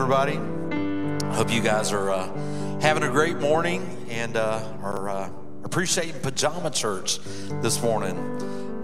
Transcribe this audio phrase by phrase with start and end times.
[0.00, 0.38] everybody.
[1.26, 5.30] I hope you guys are uh, having a great morning and uh, are uh,
[5.64, 7.18] appreciating pajama church
[7.62, 8.16] this morning.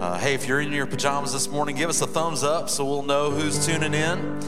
[0.01, 2.83] Uh, hey, if you're in your pajamas this morning, give us a thumbs up so
[2.83, 4.41] we'll know who's tuning in.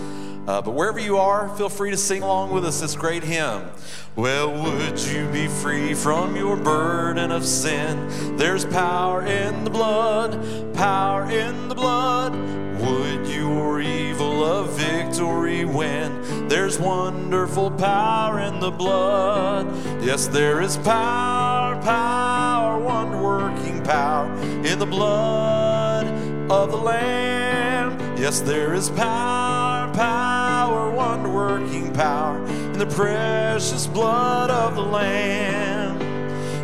[0.46, 3.70] Uh, but wherever you are, feel free to sing along with us this great hymn.
[4.18, 8.36] Well, would you be free from your burden of sin?
[8.36, 12.34] There's power in the blood, power in the blood.
[12.82, 16.17] Would your evil of victory win?
[16.50, 19.68] There's wonderful power in the blood.
[20.02, 24.32] Yes, there is power, power, wonder working power
[24.66, 26.08] in the blood
[26.50, 28.00] of the Lamb.
[28.18, 36.02] Yes, there is power, power, wonder working power in the precious blood of the Lamb.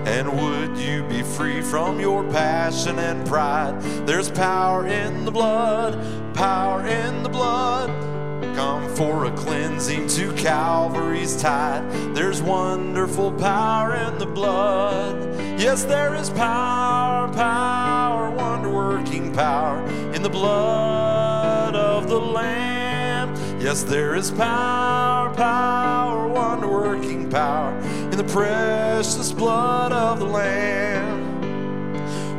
[0.07, 3.81] And would you be free from your passion and pride?
[4.07, 5.93] There's power in the blood,
[6.33, 8.12] power in the blood.
[8.55, 11.83] Come for a cleansing to Calvary's tide.
[12.13, 15.39] There's wonderful power in the blood.
[15.59, 19.83] Yes, there is power, power, wonder working power
[20.13, 23.33] in the blood of the Lamb.
[23.59, 27.75] Yes, there is power, power, wonder working power
[28.11, 31.23] in the precious blood of the Lamb.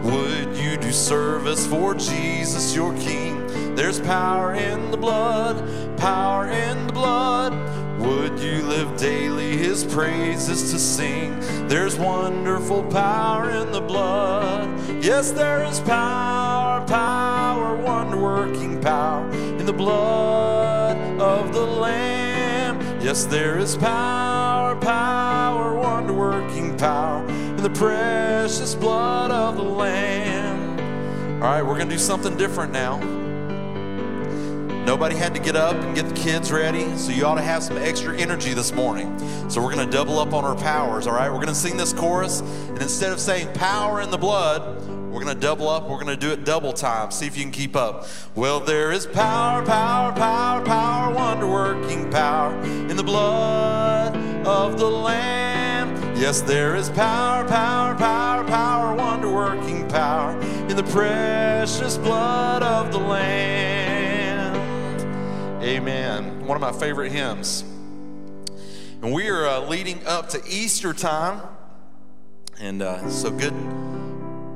[0.05, 3.54] Would you do service for Jesus, your King?
[3.77, 7.53] There's power in the blood, power in the blood.
[7.99, 11.41] Would you live daily his praises to sing?
[11.67, 14.69] There's wonderful power in the blood.
[15.03, 22.81] Yes, there is power, power, wonder working power in the blood of the Lamb.
[23.01, 30.79] Yes, there is power, power, wonder working power in the precious blood of the Lamb.
[31.43, 33.24] All right, we're going to do something different now.
[34.85, 37.63] Nobody had to get up and get the kids ready, so you ought to have
[37.63, 39.19] some extra energy this morning.
[39.49, 41.31] So we're going to double up on our powers, all right?
[41.31, 45.23] We're going to sing this chorus, and instead of saying power in the blood, we're
[45.23, 45.85] going to double up.
[45.89, 47.13] We're going to do it double time.
[47.13, 48.07] See if you can keep up.
[48.35, 54.91] Well, there is power, power, power, power, wonder working power in the blood of the
[54.91, 55.97] Lamb.
[56.17, 60.39] Yes, there is power, power, power, power, wonder working power
[60.69, 63.84] in the precious blood of the Lamb.
[65.65, 66.47] Amen.
[66.47, 67.65] One of my favorite hymns.
[69.01, 71.41] And we are uh, leading up to Easter time.
[72.61, 73.55] And uh, so good.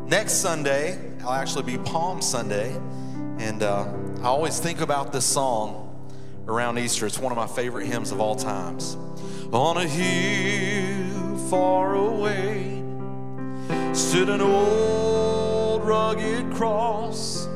[0.07, 2.79] Next Sunday, I'll actually be Palm Sunday.
[3.39, 3.91] And uh,
[4.21, 6.13] I always think about this song
[6.47, 7.07] around Easter.
[7.07, 8.99] It's one of my favorite hymns of all times.
[9.51, 12.83] On a hill far away
[13.95, 17.49] stood an old rugged cross,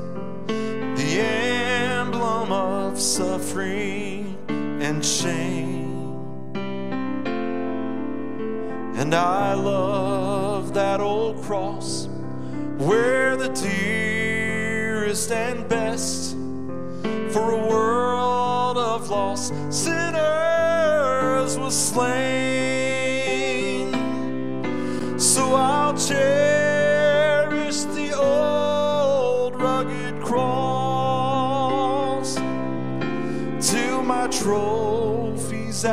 [1.12, 6.54] the emblem of suffering and shame.
[8.96, 12.08] And I love that old cross
[12.78, 16.32] where the dearest and best
[17.32, 22.32] for a world of lost sinners was slain.
[25.18, 26.41] So I'll cherish
[34.42, 35.84] trophies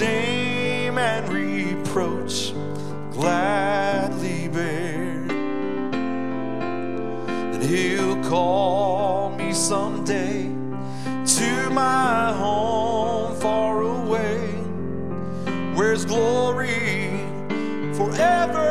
[0.00, 2.54] shame and reproach
[3.12, 5.26] gladly bear.
[7.52, 10.44] And he'll call me someday
[11.36, 14.38] to my home far away,
[15.74, 17.10] where's glory
[17.94, 18.69] forever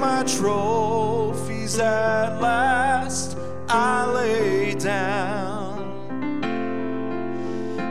[0.00, 3.36] burdens at last
[3.68, 5.78] I lay down.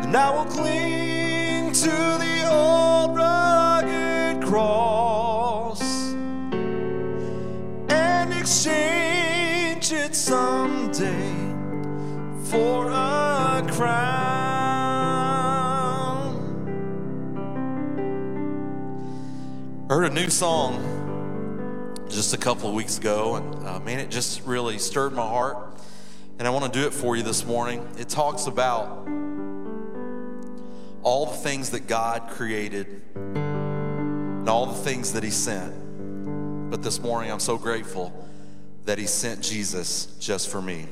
[0.03, 5.81] And I will cling to the old rugged cross
[7.89, 11.33] and exchange it someday
[12.45, 14.47] for a crown.
[19.89, 20.86] Heard a new song
[22.27, 25.79] just a couple of weeks ago, and uh, man, it just really stirred my heart.
[26.37, 27.87] And I want to do it for you this morning.
[27.97, 29.07] It talks about
[31.03, 36.69] all the things that God created and all the things that He sent.
[36.69, 38.11] But this morning, I'm so grateful
[38.83, 40.85] that He sent Jesus just for me.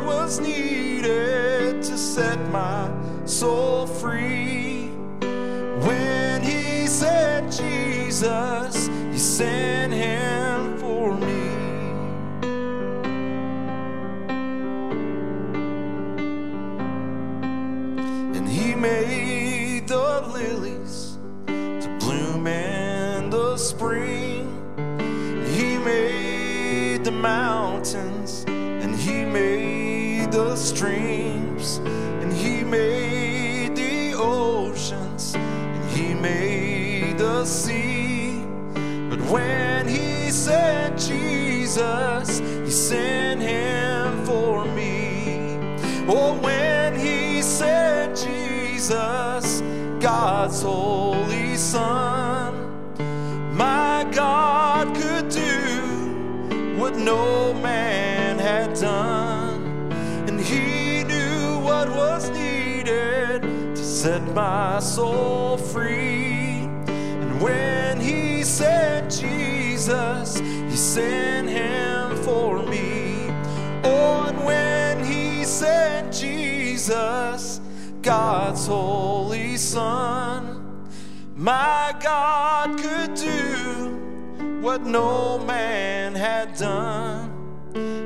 [0.00, 2.90] Was needed to set my
[3.24, 4.88] soul free.
[5.86, 9.81] When He said Jesus, He sent
[51.72, 53.56] Son.
[53.56, 59.90] My God could do what no man had done,
[60.28, 63.40] and He knew what was needed
[63.74, 66.68] to set my soul free.
[67.22, 73.28] And when He sent Jesus, He sent Him for me.
[73.82, 77.62] Oh, and when He sent Jesus,
[78.02, 80.11] God's holy Son.
[81.42, 87.32] My God could do what no man had done,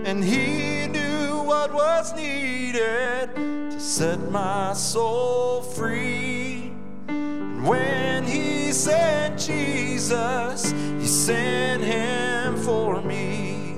[0.06, 6.72] and He knew what was needed to set my soul free.
[7.08, 13.74] And when He sent Jesus, He sent Him for me.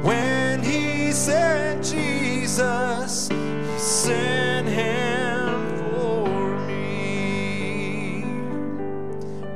[0.00, 2.85] When He sent Jesus,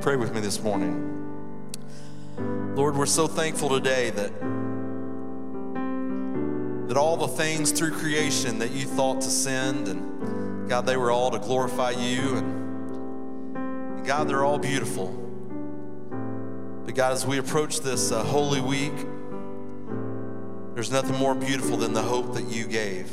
[0.01, 1.19] Pray with me this morning.
[2.75, 4.33] Lord, we're so thankful today that
[6.89, 11.11] that all the things through creation that you thought to send and God they were
[11.11, 13.57] all to glorify you and,
[13.99, 15.09] and God they're all beautiful.
[16.87, 19.07] But God as we approach this uh, holy week
[20.73, 23.11] there's nothing more beautiful than the hope that you gave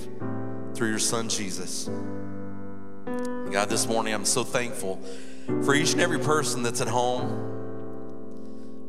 [0.74, 1.90] through your son Jesus.
[3.52, 5.02] God, this morning I'm so thankful
[5.64, 7.48] for each and every person that's at home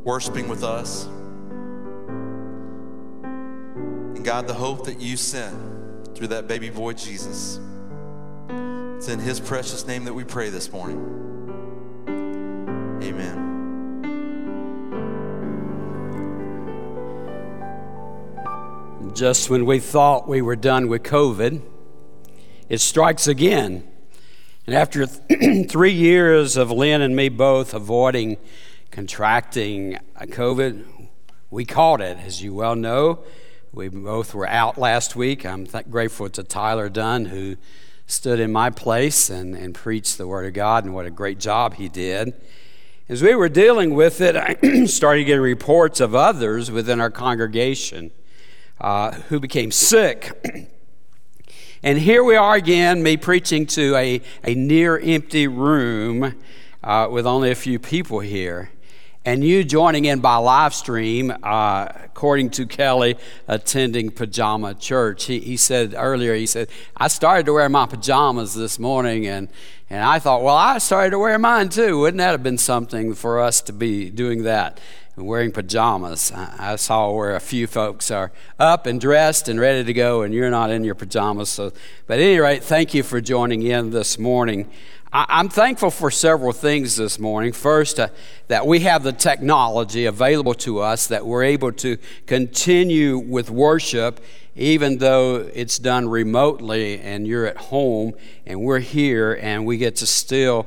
[0.04, 1.06] worshiping with us.
[3.24, 7.60] And God, the hope that you sent through that baby boy Jesus.
[8.96, 10.98] It's in his precious name that we pray this morning.
[13.02, 13.44] Amen.
[19.14, 21.62] Just when we thought we were done with COVID,
[22.68, 23.87] it strikes again.
[24.68, 28.36] And after th- three years of Lynn and me both avoiding
[28.90, 31.08] contracting COVID,
[31.50, 33.20] we caught it, as you well know.
[33.72, 35.46] We both were out last week.
[35.46, 37.56] I'm th- grateful to Tyler Dunn, who
[38.06, 41.38] stood in my place and, and preached the Word of God, and what a great
[41.38, 42.34] job he did.
[43.08, 48.10] As we were dealing with it, I started getting reports of others within our congregation
[48.82, 50.68] uh, who became sick.
[51.82, 56.34] And here we are again, me preaching to a, a near empty room
[56.82, 58.70] uh, with only a few people here
[59.28, 63.16] and you joining in by live stream, uh, according to Kelly,
[63.46, 65.24] attending pajama church.
[65.24, 69.48] He, he said earlier, he said, I started to wear my pajamas this morning, and,
[69.90, 71.98] and I thought, well, I started to wear mine too.
[71.98, 74.80] Wouldn't that have been something for us to be doing that?
[75.18, 76.32] Wearing pajamas.
[76.32, 80.22] I, I saw where a few folks are up and dressed and ready to go,
[80.22, 81.48] and you're not in your pajamas.
[81.48, 81.72] So,
[82.06, 84.70] but at any rate, thank you for joining in this morning.
[85.10, 87.52] I'm thankful for several things this morning.
[87.52, 88.08] First, uh,
[88.48, 91.96] that we have the technology available to us, that we're able to
[92.26, 94.20] continue with worship
[94.58, 98.12] even though it's done remotely and you're at home
[98.44, 100.66] and we're here and we get to still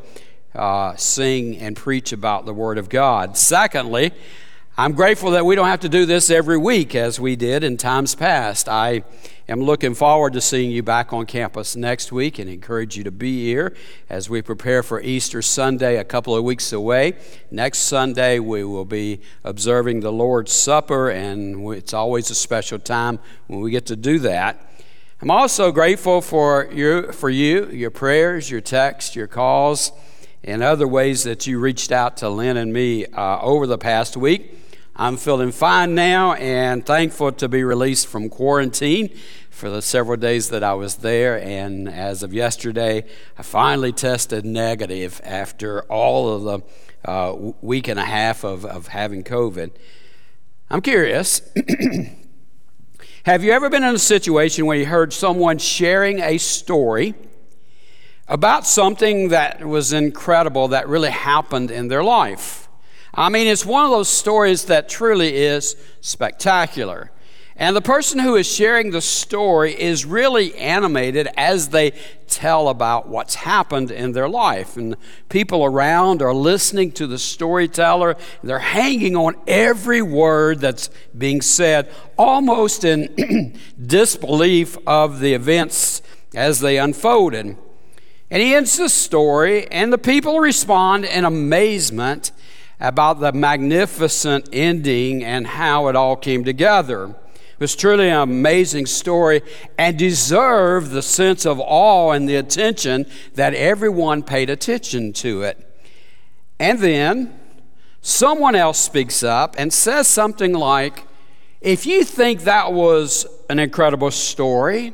[0.56, 3.38] uh, sing and preach about the Word of God.
[3.38, 4.12] Secondly,
[4.78, 7.78] I'm grateful that we don't have to do this every week as we did in
[7.78, 8.70] times past.
[8.70, 9.04] I
[9.50, 13.12] am looking forward to seeing you back on campus next week and encourage you to
[13.12, 13.76] be here
[14.10, 17.14] as we prepare for Easter Sunday a couple of weeks away.
[17.52, 23.20] Next Sunday, we will be observing the Lord's Supper, and it's always a special time
[23.48, 24.68] when we get to do that.
[25.22, 29.92] I'm also grateful for you, for you, your prayers, your texts, your calls,
[30.44, 34.18] and other ways that you reached out to Lynn and me uh, over the past
[34.18, 34.58] week.
[34.96, 39.16] I'm feeling fine now and thankful to be released from quarantine
[39.50, 41.40] for the several days that I was there.
[41.40, 43.06] And as of yesterday,
[43.38, 48.88] I finally tested negative after all of the uh, week and a half of, of
[48.88, 49.72] having COVID.
[50.70, 51.42] I'm curious.
[53.26, 57.14] Have you ever been in a situation where you heard someone sharing a story
[58.32, 62.70] about something that was incredible that really happened in their life?
[63.14, 67.12] I mean, it's one of those stories that truly is spectacular.
[67.58, 71.92] And the person who is sharing the story is really animated as they
[72.28, 74.78] tell about what's happened in their life.
[74.78, 74.96] And
[75.28, 78.16] people around are listening to the storyteller.
[78.42, 86.02] They're hanging on every word that's being said, almost in disbelief of the events
[86.34, 87.58] as they unfolded.
[88.32, 92.32] And he ends the story, and the people respond in amazement
[92.80, 97.14] about the magnificent ending and how it all came together.
[97.36, 99.42] It was truly an amazing story
[99.78, 105.68] and deserved the sense of awe and the attention that everyone paid attention to it.
[106.58, 107.38] And then
[108.00, 111.06] someone else speaks up and says something like,
[111.60, 114.94] If you think that was an incredible story,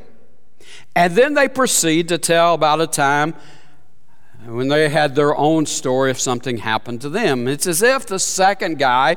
[0.98, 3.36] and then they proceed to tell about a time
[4.44, 7.46] when they had their own story if something happened to them.
[7.46, 9.14] It's as if the second guy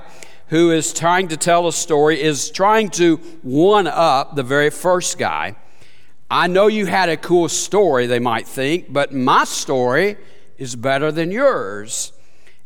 [0.49, 5.17] who is trying to tell a story is trying to one up the very first
[5.17, 5.55] guy.
[6.29, 10.17] I know you had a cool story, they might think, but my story
[10.59, 12.13] is better than yours.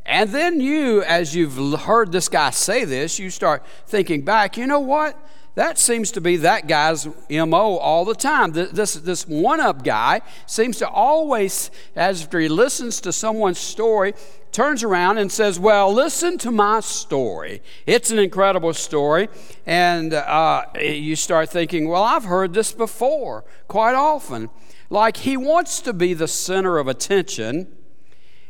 [0.06, 4.67] And then you, as you've heard this guy say this, you start thinking back, you
[4.67, 5.17] know what?
[5.55, 8.51] That seems to be that guy's MO all the time.
[8.51, 14.13] This, this one up guy seems to always, after he listens to someone's story,
[14.51, 17.61] turns around and says, Well, listen to my story.
[17.85, 19.29] It's an incredible story.
[19.65, 24.49] And uh, you start thinking, Well, I've heard this before quite often.
[24.89, 27.67] Like he wants to be the center of attention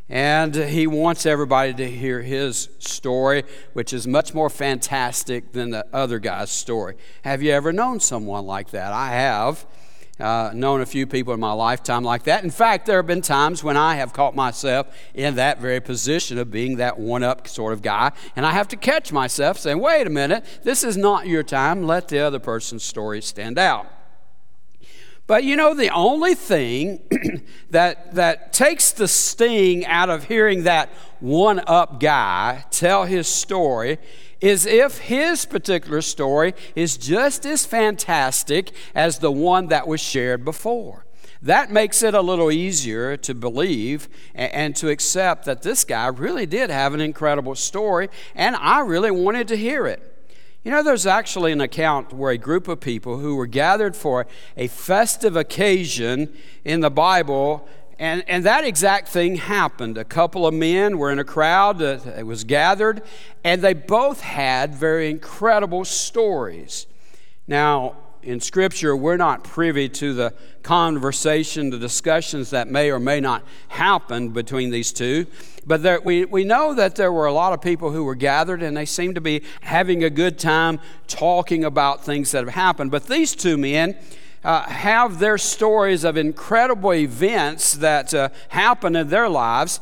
[0.09, 5.85] and he wants everybody to hear his story, which is much more fantastic than the
[5.91, 6.95] other guy's story.
[7.23, 8.93] Have you ever known someone like that?
[8.93, 9.65] I have.
[10.17, 12.41] Uh, known a few people in my lifetime like that.
[12.41, 16.37] In fact, there have been times when I have caught myself in that very position
[16.37, 19.79] of being that one up sort of guy, and I have to catch myself saying,
[19.79, 21.83] wait a minute, this is not your time.
[21.83, 23.91] Let the other person's story stand out.
[25.27, 27.01] But you know, the only thing
[27.71, 33.97] that, that takes the sting out of hearing that one up guy tell his story
[34.39, 40.45] is if his particular story is just as fantastic as the one that was shared
[40.45, 41.05] before.
[41.41, 46.45] That makes it a little easier to believe and to accept that this guy really
[46.45, 50.14] did have an incredible story, and I really wanted to hear it.
[50.65, 54.25] You know, there's actually an account where a group of people who were gathered for
[54.58, 57.67] a festive occasion in the Bible,
[57.99, 59.95] and, and that exact thing happened.
[59.95, 63.04] A couple of men were in a crowd that was gathered,
[63.43, 66.88] and they both had very incredible stories.
[67.47, 70.33] Now, in Scripture, we're not privy to the
[70.63, 75.27] conversation, the discussions that may or may not happen between these two.
[75.65, 78.63] But there, we, we know that there were a lot of people who were gathered
[78.63, 82.89] and they seemed to be having a good time talking about things that have happened.
[82.89, 83.95] But these two men,
[84.43, 89.79] uh, have their stories of incredible events that uh, happened in their lives,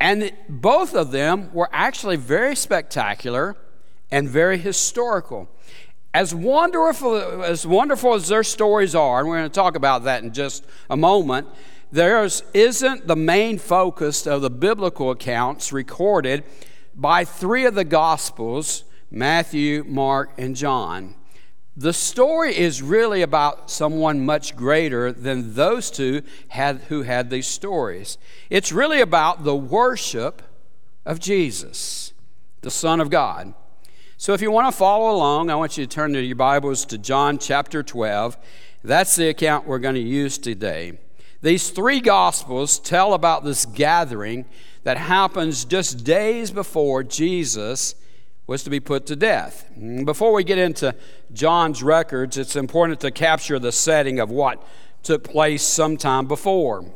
[0.00, 3.56] and both of them were actually very spectacular
[4.10, 5.50] and very historical.
[6.16, 10.22] As wonderful, as wonderful as their stories are, and we're going to talk about that
[10.22, 11.46] in just a moment,
[11.92, 16.42] theirs isn't the main focus of the biblical accounts recorded
[16.94, 21.16] by three of the Gospels Matthew, Mark, and John.
[21.76, 27.46] The story is really about someone much greater than those two had, who had these
[27.46, 28.16] stories.
[28.48, 30.40] It's really about the worship
[31.04, 32.14] of Jesus,
[32.62, 33.52] the Son of God.
[34.18, 36.86] So if you want to follow along, I want you to turn to your Bibles
[36.86, 38.38] to John chapter 12.
[38.82, 40.98] That's the account we're going to use today.
[41.42, 44.46] These three Gospels tell about this gathering
[44.84, 47.94] that happens just days before Jesus
[48.46, 49.68] was to be put to death.
[49.78, 50.94] Mm, before we get into
[51.34, 54.66] John's records, it's important to capture the setting of what
[55.02, 56.86] took place sometime before.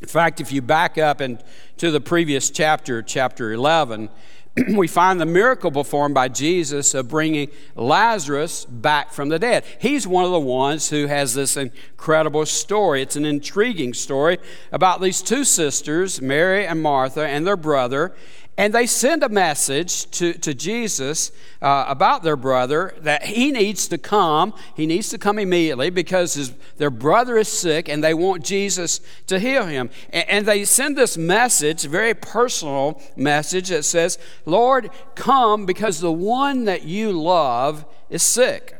[0.00, 4.08] In fact, if you back up into the previous chapter, chapter 11,
[4.76, 9.64] we find the miracle performed by Jesus of bringing Lazarus back from the dead.
[9.80, 13.00] He's one of the ones who has this incredible story.
[13.00, 14.38] It's an intriguing story
[14.70, 18.14] about these two sisters, Mary and Martha, and their brother.
[18.58, 23.88] And they send a message to, to Jesus uh, about their brother that he needs
[23.88, 24.52] to come.
[24.76, 29.00] He needs to come immediately because his, their brother is sick and they want Jesus
[29.28, 29.88] to heal him.
[30.10, 36.12] And, and they send this message, very personal message that says, Lord, come because the
[36.12, 38.76] one that you love is sick.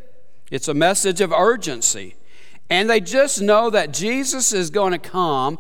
[0.50, 2.16] It's a message of urgency.
[2.68, 5.58] And they just know that Jesus is going to come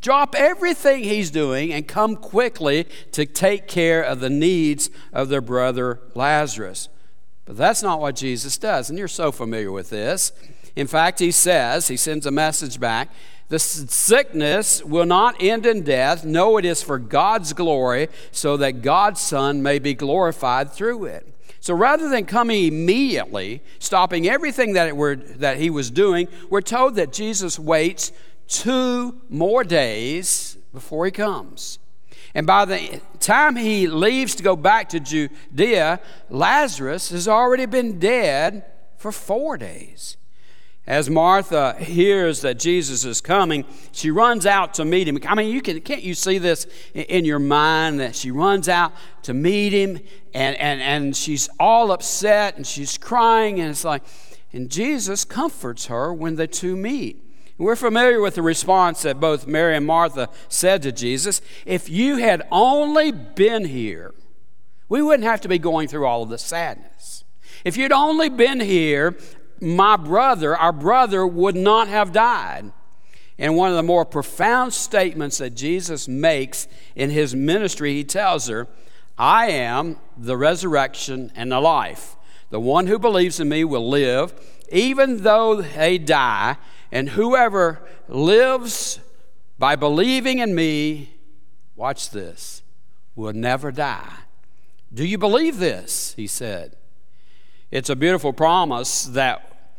[0.00, 5.40] drop everything he's doing and come quickly to take care of the needs of their
[5.40, 6.88] brother Lazarus.
[7.44, 10.32] But that's not what Jesus does, and you're so familiar with this.
[10.76, 13.10] In fact, he says, he sends a message back
[13.50, 16.24] the sickness will not end in death.
[16.24, 21.26] No, it is for God's glory, so that God's Son may be glorified through it.
[21.58, 26.94] So rather than coming immediately, stopping everything that, were, that he was doing, we're told
[26.94, 28.12] that Jesus waits
[28.50, 31.78] two more days before he comes.
[32.34, 37.98] And by the time he leaves to go back to Judea, Lazarus has already been
[37.98, 38.64] dead
[38.96, 40.16] for four days.
[40.86, 45.18] As Martha hears that Jesus is coming, she runs out to meet him.
[45.26, 48.92] I mean, you can, can't you see this in your mind that she runs out
[49.22, 50.00] to meet him
[50.34, 54.02] and, and, and she's all upset and she's crying, and it's like,
[54.52, 57.29] and Jesus comforts her when the two meet.
[57.60, 62.16] We're familiar with the response that both Mary and Martha said to Jesus If you
[62.16, 64.14] had only been here,
[64.88, 67.22] we wouldn't have to be going through all of the sadness.
[67.62, 69.14] If you'd only been here,
[69.60, 72.72] my brother, our brother, would not have died.
[73.38, 78.48] And one of the more profound statements that Jesus makes in his ministry, he tells
[78.48, 78.68] her,
[79.18, 82.16] I am the resurrection and the life.
[82.48, 84.32] The one who believes in me will live,
[84.72, 86.56] even though they die,
[86.92, 89.00] and whoever lives
[89.58, 91.14] by believing in me,
[91.76, 92.62] watch this,
[93.14, 94.12] will never die.
[94.92, 96.14] Do you believe this?
[96.14, 96.76] He said.
[97.70, 99.72] It's a beautiful promise that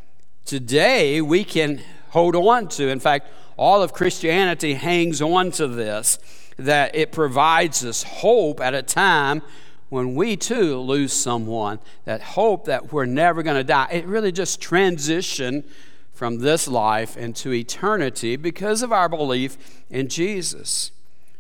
[0.46, 2.88] today we can hold on to.
[2.88, 6.18] In fact, all of Christianity hangs on to this,
[6.58, 9.42] that it provides us hope at a time
[9.90, 13.90] when we too lose someone, that hope that we're never going to die.
[13.92, 15.66] It really just transition
[16.22, 19.58] from this life into eternity because of our belief
[19.90, 20.92] in Jesus.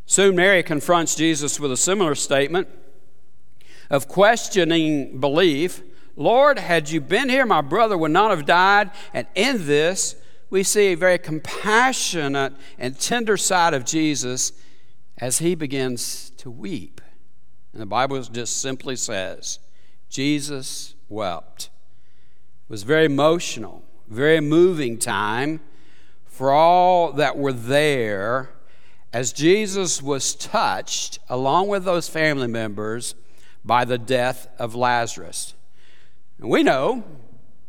[0.07, 2.67] Soon Mary confronts Jesus with a similar statement
[3.91, 5.83] of questioning belief.
[6.15, 8.89] Lord, had you been here, my brother would not have died.
[9.13, 10.15] And in this,
[10.49, 14.51] we see a very compassionate and tender side of Jesus
[15.19, 17.01] as he begins to weep.
[17.71, 19.59] And the Bible just simply says,
[20.09, 21.69] Jesus wept.
[22.67, 25.62] It was very emotional very moving time
[26.26, 28.50] for all that were there
[29.13, 33.15] as Jesus was touched, along with those family members,
[33.63, 35.54] by the death of Lazarus.
[36.39, 37.04] And we know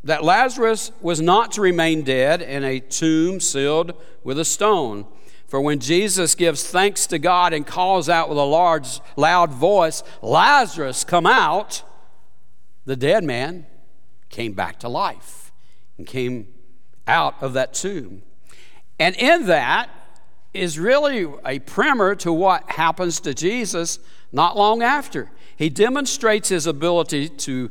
[0.03, 5.07] that Lazarus was not to remain dead in a tomb sealed with a stone.
[5.47, 10.03] For when Jesus gives thanks to God and calls out with a large, loud voice,
[10.23, 11.83] Lazarus, come out,
[12.85, 13.67] the dead man
[14.29, 15.42] came back to life.
[16.03, 16.49] And came
[17.07, 18.23] out of that tomb.
[18.99, 19.89] And in that
[20.53, 24.01] is really a primer to what happens to Jesus
[24.33, 25.31] not long after.
[25.57, 27.71] He demonstrates his ability to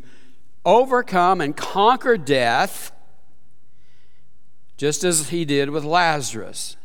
[0.63, 2.93] overcome and conquer death,
[4.77, 6.77] just as he did with Lazarus.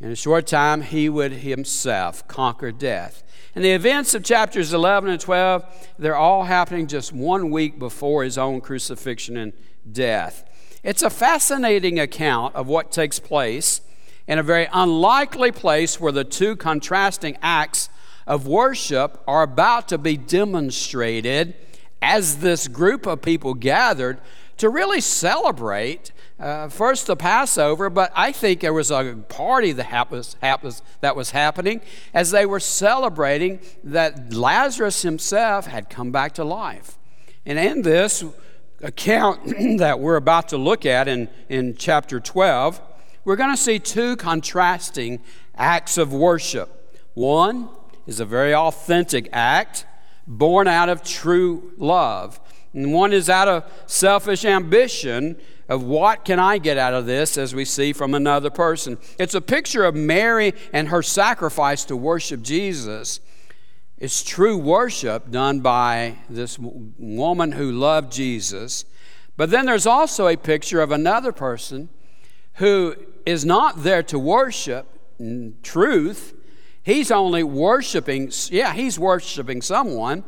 [0.00, 3.22] In a short time, he would himself conquer death.
[3.54, 8.24] And the events of chapters 11 and 12, they're all happening just one week before
[8.24, 9.52] his own crucifixion and
[9.90, 10.44] death.
[10.82, 13.82] It's a fascinating account of what takes place
[14.26, 17.90] in a very unlikely place where the two contrasting acts
[18.26, 21.54] of worship are about to be demonstrated
[22.00, 24.20] as this group of people gathered
[24.56, 30.10] to really celebrate uh, first the Passover, but I think there was a party that
[30.10, 30.36] was,
[31.00, 31.82] that was happening
[32.14, 36.96] as they were celebrating that Lazarus himself had come back to life.
[37.44, 38.24] And in this
[38.82, 39.44] account
[39.78, 42.80] that we're about to look at in, in chapter 12,
[43.24, 45.20] we're going to see two contrasting
[45.54, 46.98] acts of worship.
[47.14, 47.68] One
[48.06, 49.86] is a very authentic act
[50.26, 52.40] born out of true love.
[52.72, 55.36] And one is out of selfish ambition
[55.68, 58.98] of what can I get out of this as we see from another person.
[59.18, 63.20] It's a picture of Mary and her sacrifice to worship Jesus.
[64.00, 68.86] It's true worship done by this woman who loved Jesus.
[69.36, 71.90] But then there's also a picture of another person
[72.54, 74.86] who is not there to worship
[75.62, 76.34] truth.
[76.82, 80.24] He's only worshiping, yeah, he's worshiping someone,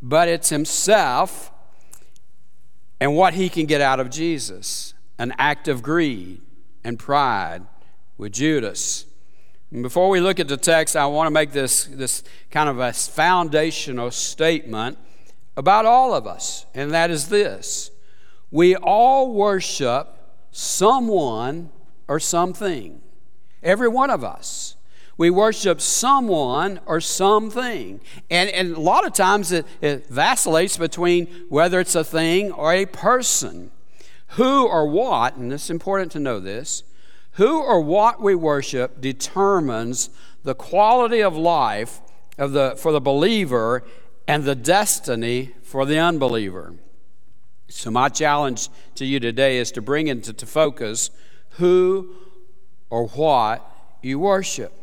[0.00, 1.52] but it's himself
[3.00, 6.40] and what he can get out of Jesus an act of greed
[6.82, 7.66] and pride
[8.16, 9.04] with Judas.
[9.72, 12.92] Before we look at the text, I want to make this, this kind of a
[12.92, 14.98] foundational statement
[15.56, 17.90] about all of us, and that is this
[18.50, 20.08] we all worship
[20.50, 21.70] someone
[22.08, 23.00] or something.
[23.62, 24.74] Every one of us.
[25.16, 28.00] We worship someone or something.
[28.30, 32.72] And, and a lot of times it, it vacillates between whether it's a thing or
[32.72, 33.70] a person.
[34.28, 36.84] Who or what, and it's important to know this,
[37.40, 40.10] who or what we worship determines
[40.42, 42.02] the quality of life
[42.36, 43.82] of the, for the believer
[44.28, 46.74] and the destiny for the unbeliever.
[47.70, 51.08] So, my challenge to you today is to bring into to focus
[51.52, 52.14] who
[52.90, 53.66] or what
[54.02, 54.74] you worship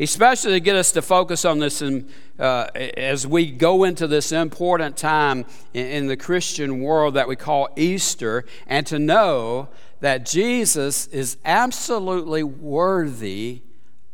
[0.00, 4.32] especially to get us to focus on this in, uh, as we go into this
[4.32, 9.68] important time in, in the Christian world that we call Easter, and to know
[10.04, 13.62] that Jesus is absolutely worthy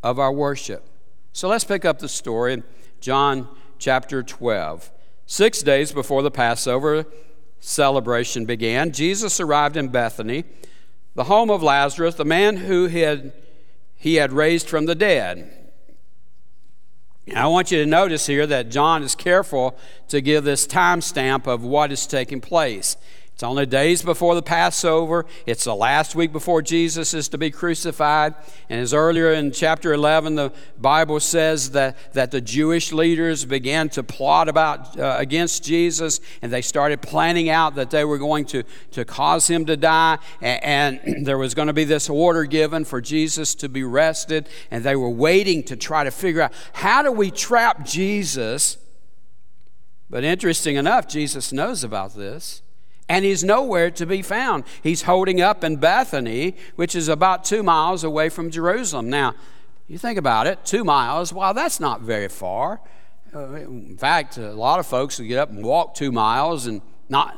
[0.01, 0.87] of our worship.
[1.33, 2.63] So let's pick up the story in
[3.01, 4.89] John chapter 12.
[5.25, 7.05] Six days before the Passover
[7.59, 10.45] celebration began, Jesus arrived in Bethany,
[11.15, 13.33] the home of Lazarus, the man who had,
[13.97, 15.71] he had raised from the dead.
[17.35, 19.77] I want you to notice here that John is careful
[20.07, 22.95] to give this timestamp of what is taking place.
[23.41, 25.25] It's only days before the Passover.
[25.47, 28.35] It's the last week before Jesus is to be crucified.
[28.69, 33.89] And as earlier in chapter 11, the Bible says that, that the Jewish leaders began
[33.89, 38.45] to plot about uh, against Jesus and they started planning out that they were going
[38.45, 40.19] to, to cause him to die.
[40.39, 44.49] And, and there was going to be this order given for Jesus to be rested.
[44.69, 48.77] And they were waiting to try to figure out how do we trap Jesus?
[50.11, 52.61] But interesting enough, Jesus knows about this
[53.09, 54.63] and he's nowhere to be found.
[54.81, 59.09] He's holding up in Bethany, which is about two miles away from Jerusalem.
[59.09, 59.35] Now,
[59.87, 62.79] you think about it, two miles, well, that's not very far.
[63.33, 66.81] Uh, in fact, a lot of folks will get up and walk two miles and
[67.09, 67.37] not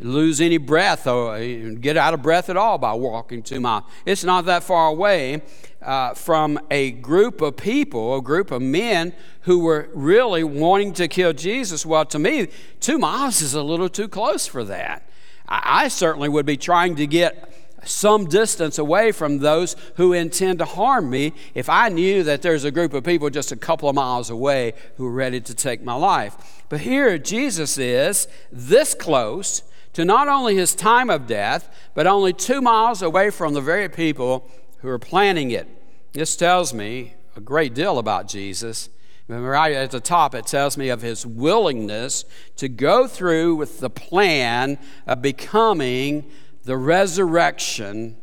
[0.00, 3.84] lose any breath or uh, get out of breath at all by walking two miles.
[4.06, 5.42] It's not that far away
[5.82, 11.08] uh, from a group of people, a group of men who were really wanting to
[11.08, 11.84] kill Jesus.
[11.84, 12.48] Well, to me,
[12.80, 15.08] two miles is a little too close for that.
[15.48, 17.48] I certainly would be trying to get
[17.84, 22.64] some distance away from those who intend to harm me if I knew that there's
[22.64, 25.82] a group of people just a couple of miles away who are ready to take
[25.82, 26.64] my life.
[26.68, 29.62] But here Jesus is this close
[29.94, 33.88] to not only his time of death, but only two miles away from the very
[33.88, 34.48] people
[34.78, 35.66] who are planning it.
[36.12, 38.88] This tells me a great deal about Jesus.
[39.28, 42.24] Right at the top, it tells me of his willingness
[42.56, 46.30] to go through with the plan of becoming
[46.64, 48.16] the resurrection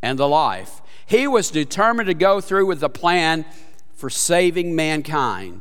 [0.00, 0.80] and the life.
[1.06, 3.44] He was determined to go through with the plan
[3.94, 5.60] for saving mankind.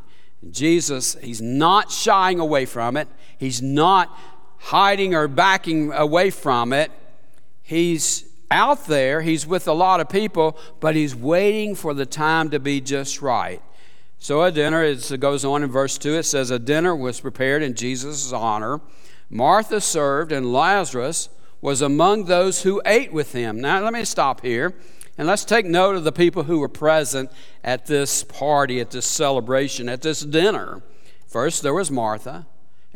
[0.52, 3.08] Jesus, he's not shying away from it,
[3.38, 4.16] he's not
[4.60, 6.92] hiding or backing away from it.
[7.64, 12.50] he's out there, he's with a lot of people, but he's waiting for the time
[12.50, 13.62] to be just right.
[14.20, 17.62] So a dinner, it goes on in verse 2, it says, A dinner was prepared
[17.62, 18.80] in Jesus' honor.
[19.30, 23.60] Martha served, and Lazarus was among those who ate with him.
[23.60, 24.74] Now, let me stop here.
[25.18, 27.32] And let's take note of the people who were present
[27.64, 30.84] at this party, at this celebration, at this dinner.
[31.26, 32.46] First, there was Martha,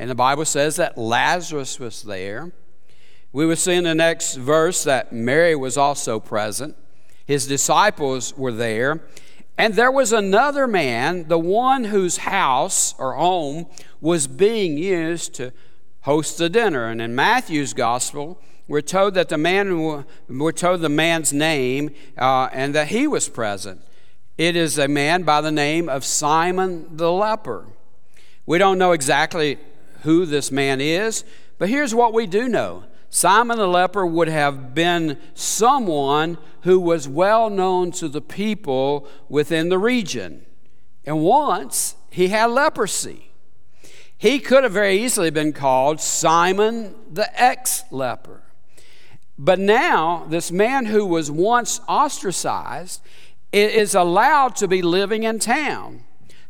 [0.01, 2.51] and the Bible says that Lazarus was there.
[3.31, 6.75] We will see in the next verse that Mary was also present.
[7.27, 9.03] His disciples were there.
[9.59, 13.67] And there was another man, the one whose house or home
[14.01, 15.53] was being used to
[16.01, 16.87] host the dinner.
[16.87, 22.49] And in Matthew's gospel, we're told that the man, we're told the man's name uh,
[22.51, 23.83] and that he was present.
[24.35, 27.67] It is a man by the name of Simon the leper.
[28.47, 29.59] We don't know exactly
[30.01, 31.23] who this man is,
[31.57, 37.07] but here's what we do know Simon the leper would have been someone who was
[37.07, 40.45] well known to the people within the region.
[41.05, 43.31] And once he had leprosy.
[44.17, 48.43] He could have very easily been called Simon the ex leper.
[49.37, 53.01] But now, this man who was once ostracized
[53.51, 56.03] is allowed to be living in town.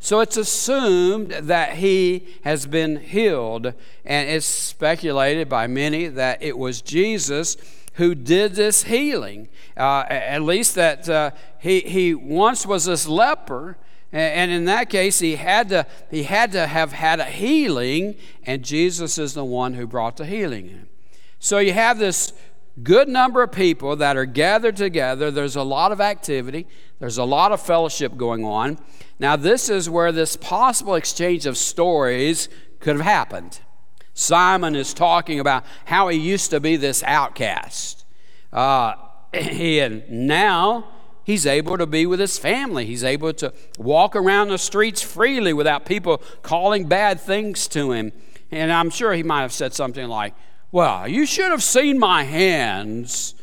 [0.04, 3.68] So it's assumed that he has been healed,
[4.04, 7.56] and it's speculated by many that it was Jesus
[7.94, 9.48] who did this healing.
[9.78, 13.78] Uh, at least that uh, he, he once was this leper,
[14.12, 18.66] and in that case, he had, to, he had to have had a healing, and
[18.66, 20.88] Jesus is the one who brought the healing in.
[21.38, 22.34] So you have this
[22.84, 25.32] good number of people that are gathered together.
[25.32, 26.68] There's a lot of activity,
[27.00, 28.80] there's a lot of fellowship going on.
[29.20, 33.60] Now, this is where this possible exchange of stories could have happened.
[34.14, 38.06] Simon is talking about how he used to be this outcast.
[38.52, 38.96] Uh,
[39.34, 40.88] and now
[41.24, 42.86] he's able to be with his family.
[42.86, 48.12] He's able to walk around the streets freely without people calling bad things to him.
[48.50, 50.34] And I'm sure he might have said something like,
[50.72, 53.36] Well, you should have seen my hands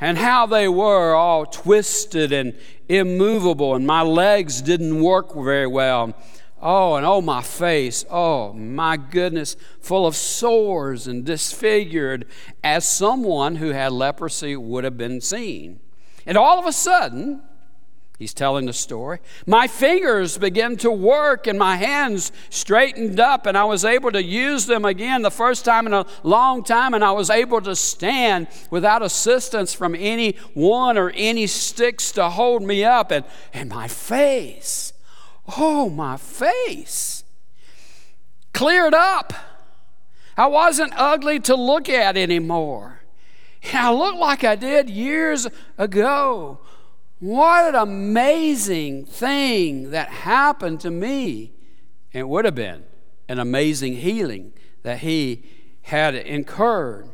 [0.00, 2.54] and how they were all twisted and
[2.88, 6.14] immovable, and my legs didn't work very well.
[6.62, 12.26] Oh, and oh, my face, oh, my goodness, full of sores and disfigured,
[12.62, 15.80] as someone who had leprosy would have been seen.
[16.24, 17.42] And all of a sudden,
[18.18, 19.18] He's telling the story.
[19.46, 24.22] My fingers began to work and my hands straightened up, and I was able to
[24.22, 27.76] use them again the first time in a long time, and I was able to
[27.76, 33.10] stand without assistance from any one or any sticks to hold me up.
[33.10, 34.94] And, and my face,
[35.58, 37.22] oh, my face,
[38.54, 39.34] cleared up.
[40.38, 43.00] I wasn't ugly to look at anymore.
[43.74, 46.60] I looked like I did years ago.
[47.18, 51.52] What an amazing thing that happened to me.
[52.12, 52.84] It would have been
[53.28, 54.52] an amazing healing
[54.82, 55.44] that he
[55.82, 57.08] had incurred.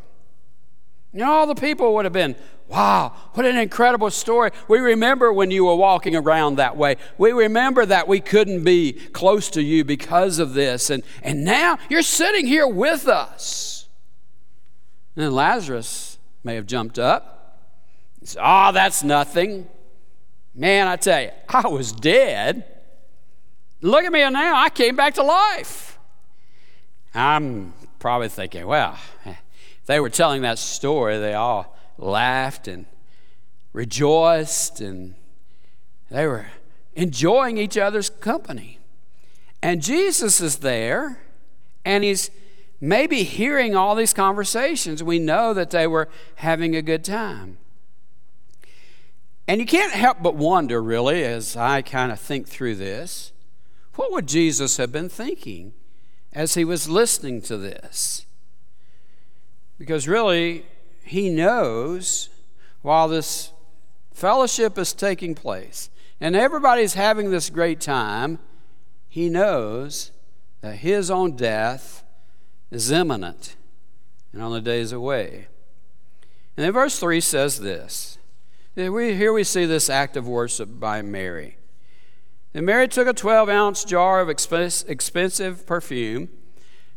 [1.13, 2.37] Know, all the people would have been,
[2.69, 4.51] wow, what an incredible story.
[4.67, 6.97] We remember when you were walking around that way.
[7.19, 10.89] We remember that we couldn't be close to you because of this.
[10.89, 13.89] And, and now you're sitting here with us.
[15.15, 17.61] And Lazarus may have jumped up.
[18.25, 19.69] Said, oh, that's nothing.
[20.55, 22.65] Man, I tell you, I was dead.
[23.81, 25.99] Look at me now, I came back to life.
[27.15, 32.87] I'm probably thinking, well, if they were telling that story, they all laughed and
[33.73, 35.15] rejoiced and
[36.11, 36.47] they were
[36.95, 38.79] enjoying each other's company.
[39.63, 41.23] And Jesus is there
[41.85, 42.31] and he's
[42.81, 45.03] maybe hearing all these conversations.
[45.03, 47.59] We know that they were having a good time.
[49.49, 53.33] And you can't help but wonder, really, as I kind of think through this,
[53.97, 55.73] what would Jesus have been thinking
[56.33, 58.27] as he was listening to this?
[59.79, 60.65] Because really,
[61.05, 62.29] he knows
[62.83, 63.53] while this
[64.13, 68.39] fellowship is taking place and everybody's having this great time,
[69.09, 70.13] he knows
[70.61, 72.05] that his own death
[72.71, 73.57] is imminent
[74.33, 75.49] and on the days away.
[76.57, 78.19] And then verse 3 says this
[78.75, 81.59] here we see this act of worship by Mary.
[82.55, 86.29] And Mary took a 12 ounce jar of expensive perfume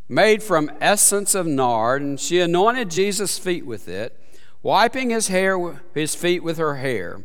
[0.07, 4.19] made from essence of nard, and she anointed Jesus' feet with it,
[4.61, 7.23] wiping his, hair, his feet with her hair.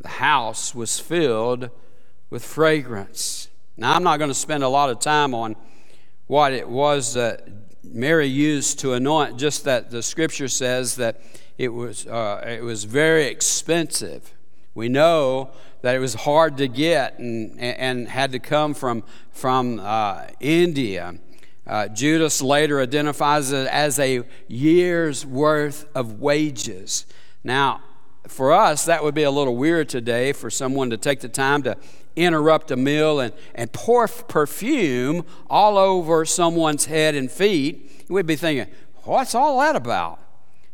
[0.00, 1.70] The house was filled
[2.28, 3.48] with fragrance.
[3.76, 5.56] Now, I'm not going to spend a lot of time on
[6.26, 7.48] what it was that
[7.84, 11.20] Mary used to anoint, just that the scripture says that
[11.58, 14.32] it was, uh, it was very expensive.
[14.74, 15.50] We know
[15.82, 21.14] that it was hard to get and, and had to come from, from uh, India.
[21.66, 27.06] Uh, Judas later identifies it as a year's worth of wages.
[27.42, 27.80] Now,
[28.28, 31.62] for us, that would be a little weird today for someone to take the time
[31.62, 31.76] to
[32.16, 38.04] interrupt a meal and, and pour perfume all over someone's head and feet.
[38.08, 38.72] We'd be thinking,
[39.04, 40.20] what's all that about?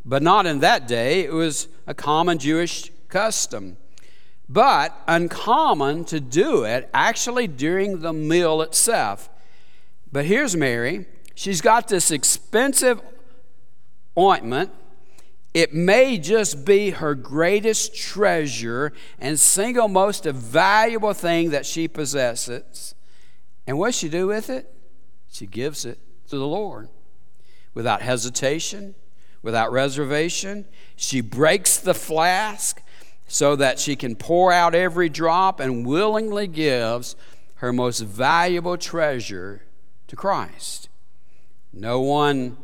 [0.05, 1.23] But not in that day.
[1.23, 3.77] It was a common Jewish custom.
[4.49, 9.29] But uncommon to do it actually during the meal itself.
[10.11, 11.05] But here's Mary.
[11.35, 13.01] She's got this expensive
[14.17, 14.71] ointment
[15.53, 22.95] it may just be her greatest treasure and single most valuable thing that she possesses.
[23.67, 24.73] And what she do with it?
[25.31, 25.99] She gives it
[26.29, 26.89] to the Lord
[27.75, 28.95] without hesitation,
[29.43, 30.65] without reservation.
[30.95, 32.81] She breaks the flask
[33.27, 37.15] so that she can pour out every drop and willingly gives
[37.55, 39.63] her most valuable treasure
[40.07, 40.89] to Christ.
[41.71, 42.57] No one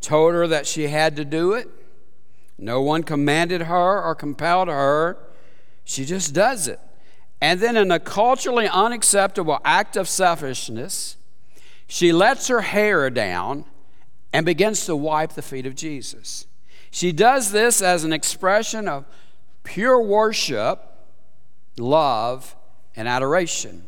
[0.00, 1.68] told her that she had to do it.
[2.58, 5.16] No one commanded her or compelled her.
[5.84, 6.80] She just does it.
[7.40, 11.16] And then, in a culturally unacceptable act of selfishness,
[11.86, 13.64] she lets her hair down
[14.32, 16.46] and begins to wipe the feet of Jesus.
[16.90, 19.04] She does this as an expression of
[19.64, 20.82] pure worship,
[21.76, 22.56] love,
[22.96, 23.86] and adoration.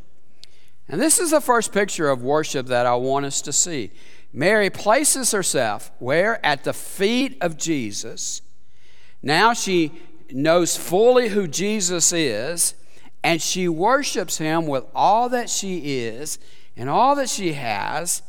[0.88, 3.90] And this is the first picture of worship that I want us to see.
[4.32, 6.44] Mary places herself where?
[6.44, 8.42] At the feet of Jesus
[9.22, 9.92] now she
[10.30, 12.74] knows fully who Jesus is,
[13.22, 16.38] and she worships him with all that she is
[16.76, 18.22] and all that she has,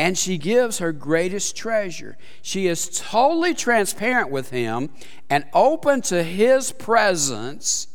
[0.00, 2.16] and she gives her greatest treasure.
[2.40, 4.88] She is totally transparent with him
[5.28, 7.86] and open to his presence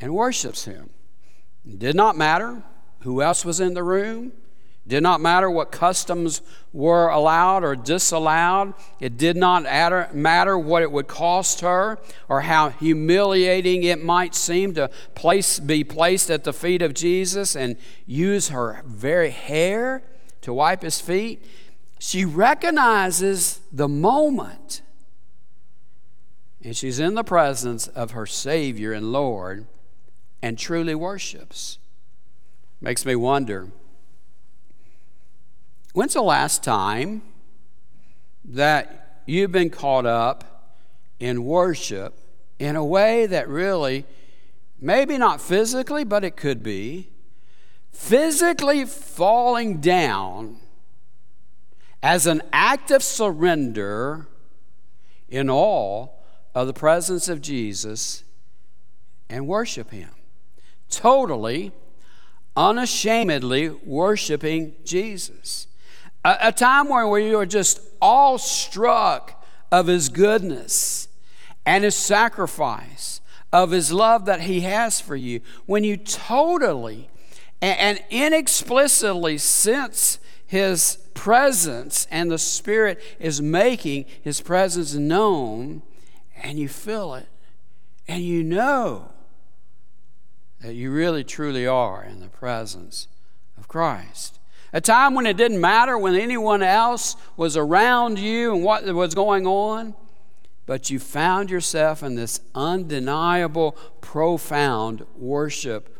[0.00, 0.88] and worships him.
[1.66, 2.62] It did not matter
[3.00, 4.32] who else was in the room.
[4.86, 6.40] It Did not matter what customs
[6.72, 8.72] were allowed or disallowed.
[8.98, 9.64] It did not
[10.14, 15.84] matter what it would cost her or how humiliating it might seem to place, be
[15.84, 17.76] placed at the feet of Jesus and
[18.06, 20.02] use her very hair
[20.46, 21.44] to wipe his feet.
[21.98, 24.80] She recognizes the moment
[26.62, 29.66] and she's in the presence of her Savior and Lord
[30.40, 31.78] and truly worships.
[32.80, 33.72] Makes me wonder
[35.94, 37.22] When's the last time
[38.44, 40.76] that you've been caught up
[41.18, 42.14] in worship
[42.60, 44.04] in a way that really,
[44.80, 47.10] maybe not physically, but it could be,
[47.96, 50.58] physically falling down
[52.02, 54.28] as an act of surrender
[55.28, 56.06] in awe
[56.54, 58.22] of the presence of Jesus
[59.28, 60.10] and worship Him?
[60.90, 61.72] Totally,
[62.54, 65.66] unashamedly worshiping Jesus.
[66.24, 69.42] A, a time where you are just awestruck
[69.72, 71.08] of His goodness
[71.64, 73.20] and His sacrifice,
[73.52, 75.40] of His love that He has for you.
[75.64, 77.08] When you totally
[77.60, 85.82] and, inexplicitly sense His presence and the Spirit is making His presence known,
[86.42, 87.28] and you feel it,
[88.06, 89.10] and you know
[90.60, 93.08] that you really truly are in the presence
[93.58, 94.38] of Christ.
[94.72, 99.14] A time when it didn't matter when anyone else was around you and what was
[99.14, 99.94] going on,
[100.66, 105.96] but you found yourself in this undeniable, profound worship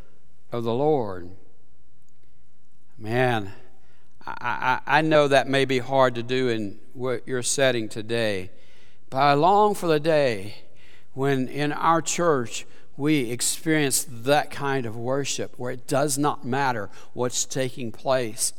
[0.52, 1.30] of the Lord.
[2.98, 3.52] Man,
[4.26, 8.50] I, I, I know that may be hard to do in what you're setting today,
[9.10, 10.62] but I long for the day
[11.12, 12.64] when in our church
[12.96, 18.54] we experience that kind of worship where it does not matter what's taking place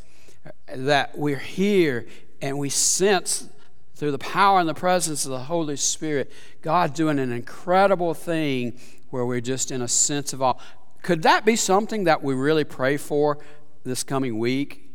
[0.72, 2.06] that we're here
[2.40, 3.50] and we sense
[3.96, 6.32] through the power and the presence of the Holy Spirit,
[6.62, 8.80] God doing an incredible thing
[9.10, 10.54] where we're just in a sense of awe.
[11.02, 13.40] Could that be something that we really pray for
[13.88, 14.90] this coming week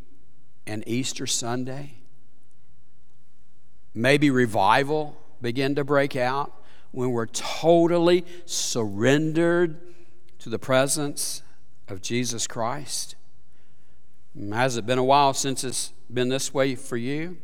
[0.66, 1.94] and Easter Sunday?
[3.94, 6.52] Maybe revival begin to break out
[6.92, 9.80] when we're totally surrendered
[10.38, 11.42] to the presence
[11.88, 13.16] of Jesus Christ.
[14.52, 17.38] Has it been a while since it's been this way for you?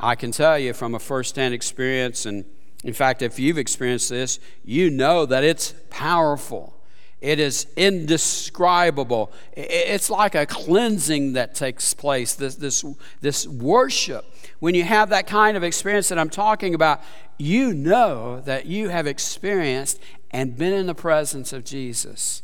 [0.00, 2.44] I can tell you from a firsthand experience, and
[2.82, 6.81] in fact, if you've experienced this, you know that it's powerful
[7.22, 9.32] It is indescribable.
[9.52, 12.84] It's like a cleansing that takes place, this, this,
[13.20, 14.24] this worship.
[14.58, 17.00] When you have that kind of experience that I'm talking about,
[17.38, 20.00] you know that you have experienced
[20.32, 22.42] and been in the presence of Jesus.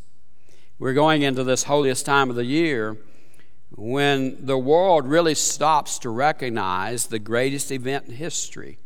[0.78, 2.98] We're going into this holiest time of the year
[3.74, 8.78] when the world really stops to recognize the greatest event in history.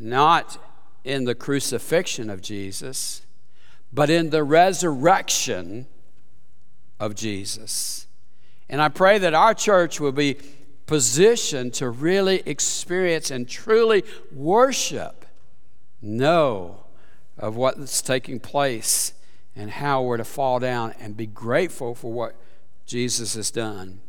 [0.00, 0.58] Not
[1.04, 3.22] in the crucifixion of Jesus
[3.92, 5.86] but in the resurrection
[7.00, 8.06] of Jesus.
[8.68, 10.36] And I pray that our church will be
[10.86, 15.26] positioned to really experience and truly worship,
[16.00, 16.84] know
[17.36, 19.12] of what's taking place
[19.54, 22.34] and how we're to fall down and be grateful for what
[22.86, 24.00] Jesus has done.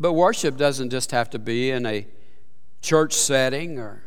[0.00, 2.06] But worship doesn't just have to be in a
[2.80, 4.02] church setting or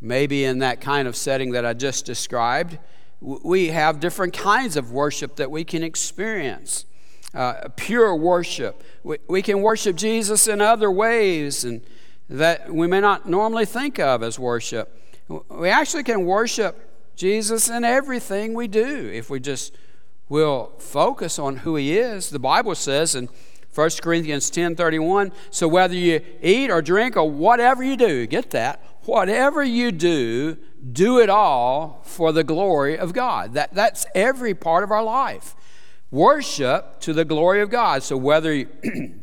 [0.00, 2.78] maybe in that kind of setting that I just described
[3.22, 6.84] we have different kinds of worship that we can experience.
[7.32, 8.82] Uh, pure worship.
[9.04, 11.80] We, we can worship Jesus in other ways and
[12.28, 14.98] that we may not normally think of as worship.
[15.48, 19.74] We actually can worship Jesus in everything we do if we just
[20.28, 22.30] will focus on who he is.
[22.30, 23.28] The Bible says in
[23.74, 28.50] 1 Corinthians 10 31, so whether you eat or drink or whatever you do, get
[28.50, 30.58] that, whatever you do,
[30.90, 33.54] do it all for the glory of God.
[33.54, 35.54] That, that's every part of our life.
[36.10, 38.02] Worship to the glory of God.
[38.02, 38.68] So whether you,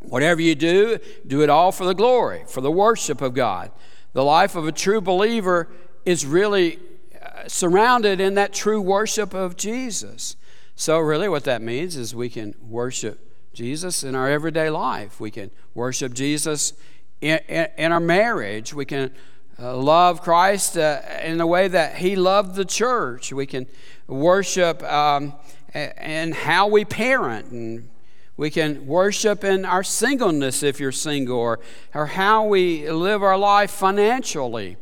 [0.00, 3.70] whatever you do, do it all for the glory, for the worship of God.
[4.12, 5.68] The life of a true believer
[6.04, 6.78] is really
[7.20, 10.36] uh, surrounded in that true worship of Jesus.
[10.74, 15.20] So, really, what that means is we can worship Jesus in our everyday life.
[15.20, 16.72] We can worship Jesus
[17.20, 18.74] in, in, in our marriage.
[18.74, 19.12] We can
[19.62, 23.32] uh, love Christ uh, in the way that He loved the church.
[23.32, 23.68] We can
[24.08, 25.34] worship um,
[25.72, 27.88] and how we parent, and
[28.36, 31.60] we can worship in our singleness if you're single, or,
[31.94, 34.78] or how we live our life financially.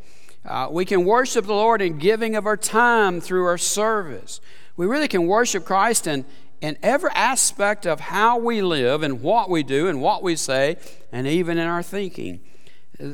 [0.47, 4.41] Uh, we can worship the Lord in giving of our time through our service.
[4.78, 6.24] We really can worship Christ in,
[6.62, 10.78] in every aspect of how we live and what we do and what we say,
[11.12, 12.41] and even in our thinking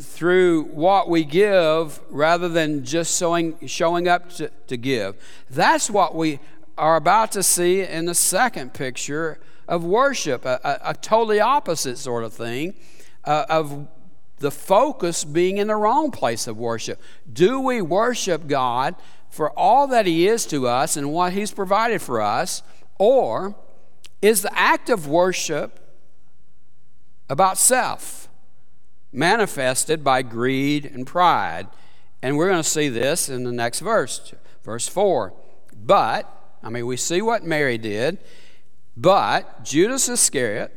[0.00, 5.16] through what we give rather than just showing, showing up to, to give.
[5.48, 6.40] That's what we
[6.76, 11.98] are about to see in the second picture of worship, a, a, a totally opposite
[11.98, 12.74] sort of thing
[13.24, 13.88] uh, of
[14.38, 17.00] the focus being in the wrong place of worship.
[17.32, 18.94] Do we worship God
[19.30, 22.62] for all that He is to us and what He's provided for us,
[22.98, 23.54] or
[24.20, 25.80] is the act of worship
[27.28, 28.25] about self?
[29.16, 31.66] Manifested by greed and pride.
[32.22, 35.32] And we're going to see this in the next verse, verse 4.
[35.76, 36.30] But,
[36.62, 38.18] I mean, we see what Mary did,
[38.96, 40.72] but Judas Iscariot,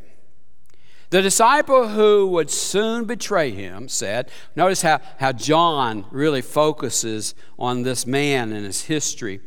[1.10, 7.82] the disciple who would soon betray him, said, notice how, how John really focuses on
[7.82, 9.42] this man and his history.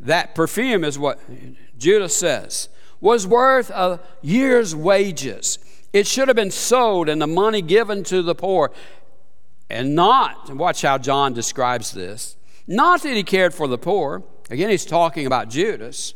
[0.00, 1.20] That perfume is what
[1.78, 2.68] Judas says
[3.00, 5.58] was worth a year's wages.
[5.94, 8.72] It should have been sold and the money given to the poor.
[9.70, 12.36] And not, watch how John describes this,
[12.66, 14.24] not that he cared for the poor.
[14.50, 16.14] Again, he's talking about Judas.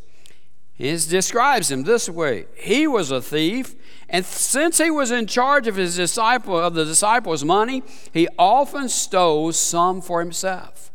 [0.74, 3.76] He describes him this way He was a thief,
[4.08, 8.88] and since he was in charge of his disciple of the disciples' money, he often
[8.88, 10.90] stole some for himself.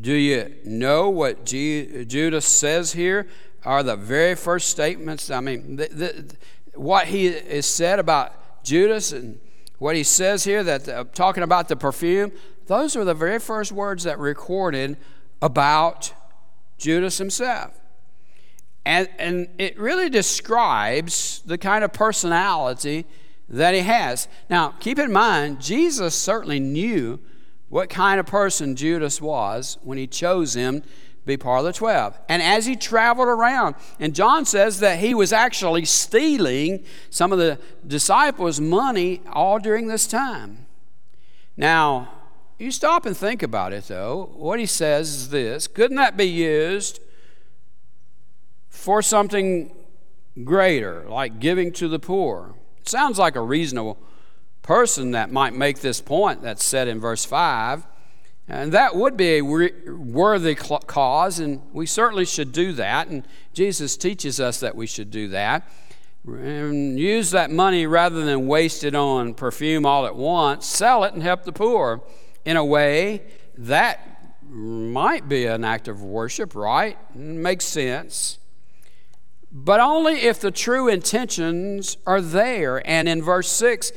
[0.00, 3.28] Do you know what Judas says here?
[3.64, 5.30] Are the very first statements.
[5.30, 5.80] I mean,
[6.76, 9.38] what he is said about Judas and
[9.78, 12.32] what he says here that uh, talking about the perfume,
[12.66, 14.96] those are the very first words that recorded
[15.42, 16.12] about
[16.78, 17.78] Judas himself.
[18.86, 23.06] And, and it really describes the kind of personality
[23.48, 24.28] that he has.
[24.48, 27.20] Now, keep in mind, Jesus certainly knew
[27.68, 30.82] what kind of person Judas was when he chose him
[31.24, 32.18] be part of the 12.
[32.28, 37.38] And as he traveled around, and John says that he was actually stealing some of
[37.38, 40.66] the disciples' money all during this time.
[41.56, 42.12] Now,
[42.58, 44.30] you stop and think about it, though.
[44.34, 47.00] What he says is this couldn't that be used
[48.68, 49.72] for something
[50.44, 52.54] greater, like giving to the poor?
[52.84, 53.98] Sounds like a reasonable
[54.62, 57.86] person that might make this point that's said in verse 5.
[58.46, 63.08] And that would be a worthy cause, and we certainly should do that.
[63.08, 65.66] And Jesus teaches us that we should do that.
[66.26, 70.66] And use that money rather than waste it on perfume all at once.
[70.66, 72.02] Sell it and help the poor
[72.44, 73.22] in a way
[73.56, 76.98] that might be an act of worship, right?
[77.14, 78.38] Makes sense.
[79.50, 82.86] But only if the true intentions are there.
[82.86, 83.92] And in verse 6,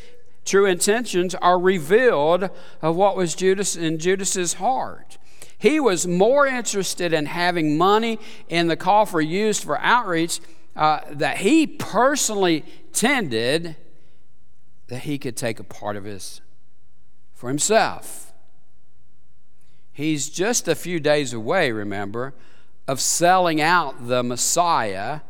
[0.47, 2.49] true intentions are revealed
[2.81, 5.17] of what was Judas in Judas's heart.
[5.57, 10.39] He was more interested in having money in the coffer used for outreach
[10.75, 13.75] uh, that he personally tended
[14.87, 16.41] that he could take a part of his
[17.33, 18.33] for himself.
[19.91, 22.35] He's just a few days away, remember,
[22.87, 25.21] of selling out the Messiah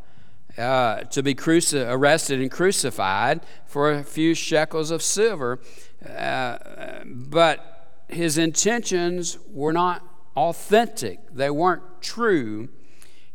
[0.58, 5.60] uh, to be cruci- arrested and crucified for a few shekels of silver.
[6.08, 6.58] Uh,
[7.06, 10.04] but his intentions were not
[10.36, 12.70] authentic, they weren't true.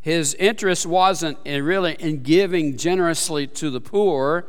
[0.00, 4.46] His interest wasn't in really in giving generously to the poor,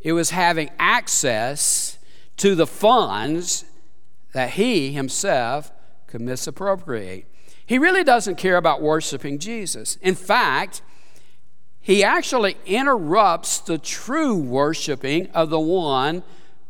[0.00, 1.98] it was having access
[2.36, 3.64] to the funds
[4.32, 5.72] that he himself
[6.06, 7.26] could misappropriate.
[7.66, 9.96] He really doesn't care about worshiping Jesus.
[10.02, 10.82] In fact,
[11.84, 16.22] he actually interrupts the true worshiping of the one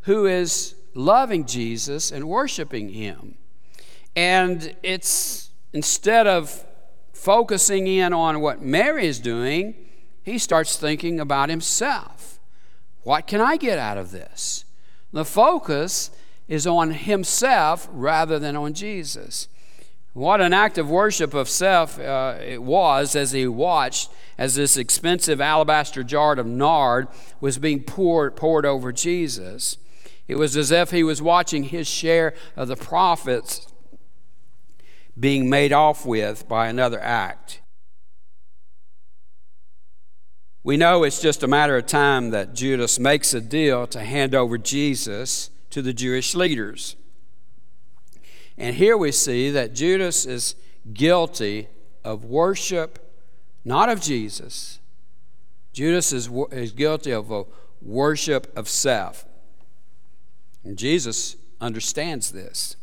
[0.03, 3.37] who is loving Jesus and worshiping him.
[4.17, 6.65] And it's instead of
[7.13, 9.77] focusing in on what Mary is doing,
[10.25, 12.41] he starts thinking about himself.
[13.05, 14.65] What can I get out of this?
[15.13, 16.11] The focus
[16.49, 19.47] is on himself rather than on Jesus.
[20.15, 24.77] What an act of worship of self uh, it was as he watched as this
[24.77, 27.09] expensive alabaster jar of nard
[27.41, 29.77] was being poured, poured over Jesus.
[30.29, 33.67] It was as if he was watching his share of the profits
[35.19, 37.61] being made off with by another act.
[40.63, 44.33] We know it's just a matter of time that Judas makes a deal to hand
[44.33, 46.95] over Jesus to the Jewish leaders.
[48.57, 50.55] And here we see that Judas is
[50.93, 51.69] guilty
[52.05, 52.99] of worship,
[53.65, 54.79] not of Jesus.
[55.73, 57.45] Judas is, is guilty of a
[57.83, 59.25] worship of self.
[60.63, 62.77] And Jesus understands this.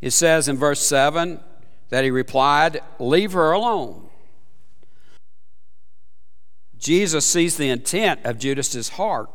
[0.00, 1.40] It says in verse 7
[1.90, 4.08] that he replied, Leave her alone.
[6.78, 9.30] Jesus sees the intent of Judas's heart.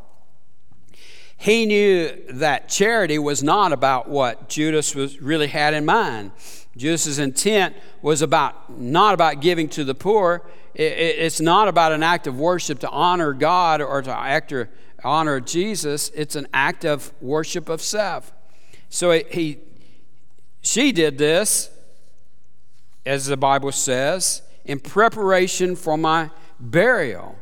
[1.42, 6.30] He knew that charity was not about what Judas was really had in mind.
[6.76, 10.46] Judas's intent was about not about giving to the poor.
[10.72, 14.70] it's not about an act of worship to honor God or to act or
[15.02, 16.12] honor Jesus.
[16.14, 18.32] It's an act of worship of self.
[18.88, 19.58] So he,
[20.60, 21.70] she did this,
[23.04, 26.30] as the Bible says, in preparation for my
[26.60, 27.36] burial.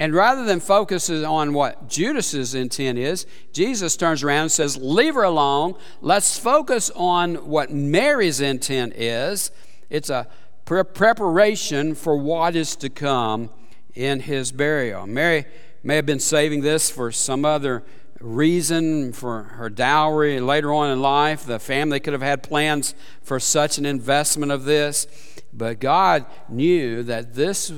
[0.00, 5.14] And rather than focus on what Judas's intent is, Jesus turns around and says, Leave
[5.14, 5.74] her alone.
[6.00, 9.50] Let's focus on what Mary's intent is.
[9.90, 10.26] It's a
[10.64, 13.50] pre- preparation for what is to come
[13.94, 15.06] in his burial.
[15.06, 15.44] Mary
[15.82, 17.84] may have been saving this for some other
[18.20, 21.44] reason, for her dowry later on in life.
[21.44, 25.06] The family could have had plans for such an investment of this.
[25.52, 27.70] But God knew that this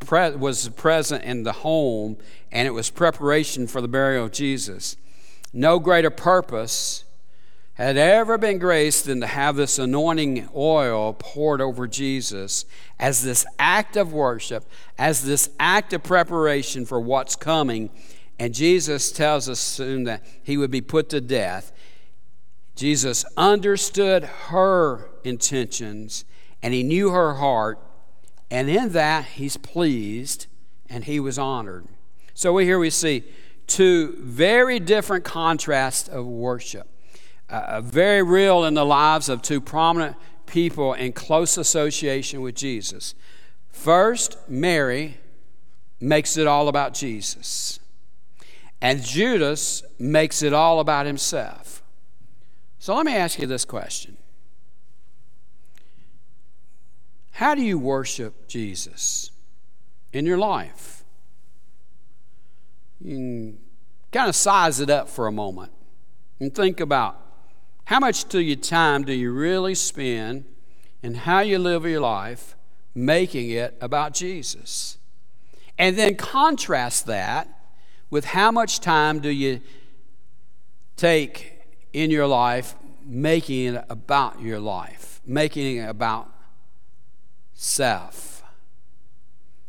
[0.00, 2.16] pre- was present in the home,
[2.52, 4.96] and it was preparation for the burial of Jesus.
[5.52, 7.04] No greater purpose
[7.74, 12.64] had ever been graced than to have this anointing oil poured over Jesus
[12.98, 14.68] as this act of worship,
[14.98, 17.88] as this act of preparation for what's coming.
[18.36, 21.72] And Jesus tells us soon that he would be put to death.
[22.74, 26.24] Jesus understood her intentions
[26.62, 27.78] and he knew her heart,
[28.50, 30.46] and in that, he's pleased
[30.88, 31.86] and he was honored.
[32.34, 33.24] So here we see
[33.66, 36.88] two very different contrasts of worship.
[37.50, 43.14] Uh, very real in the lives of two prominent people in close association with Jesus.
[43.70, 45.18] First, Mary
[46.00, 47.80] makes it all about Jesus,
[48.80, 51.82] and Judas makes it all about himself.
[52.78, 54.17] So let me ask you this question
[57.38, 59.30] How do you worship Jesus
[60.12, 61.04] in your life?
[63.00, 63.58] You can
[64.10, 65.70] kind of size it up for a moment
[66.40, 67.16] and think about
[67.84, 70.46] how much to your time do you really spend
[71.00, 72.56] and how you live your life
[72.92, 74.98] making it about Jesus?
[75.78, 77.48] And then contrast that
[78.10, 79.60] with how much time do you
[80.96, 81.62] take
[81.92, 82.74] in your life
[83.06, 86.32] making it about your life, making it about
[87.58, 88.44] self.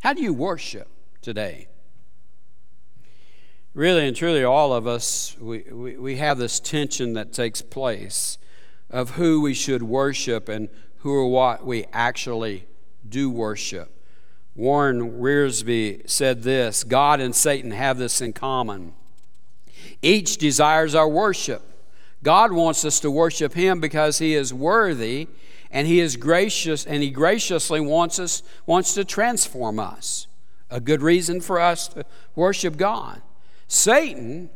[0.02, 0.88] How do you worship
[1.24, 1.68] today?
[3.74, 8.38] Really and truly, all of us, we, we, we have this tension that takes place
[8.92, 12.68] of who we should worship and who or what we actually
[13.08, 13.92] do worship.
[14.56, 18.94] Warren Wiersbe said this God and Satan have this in common.
[20.04, 21.64] Each desires our worship.
[22.22, 25.28] God wants us to worship him because he is worthy
[25.72, 30.28] and he is gracious and he graciously wants us wants to transform us.
[30.70, 32.06] A good reason for us to
[32.36, 33.22] worship God.
[33.68, 34.50] Satan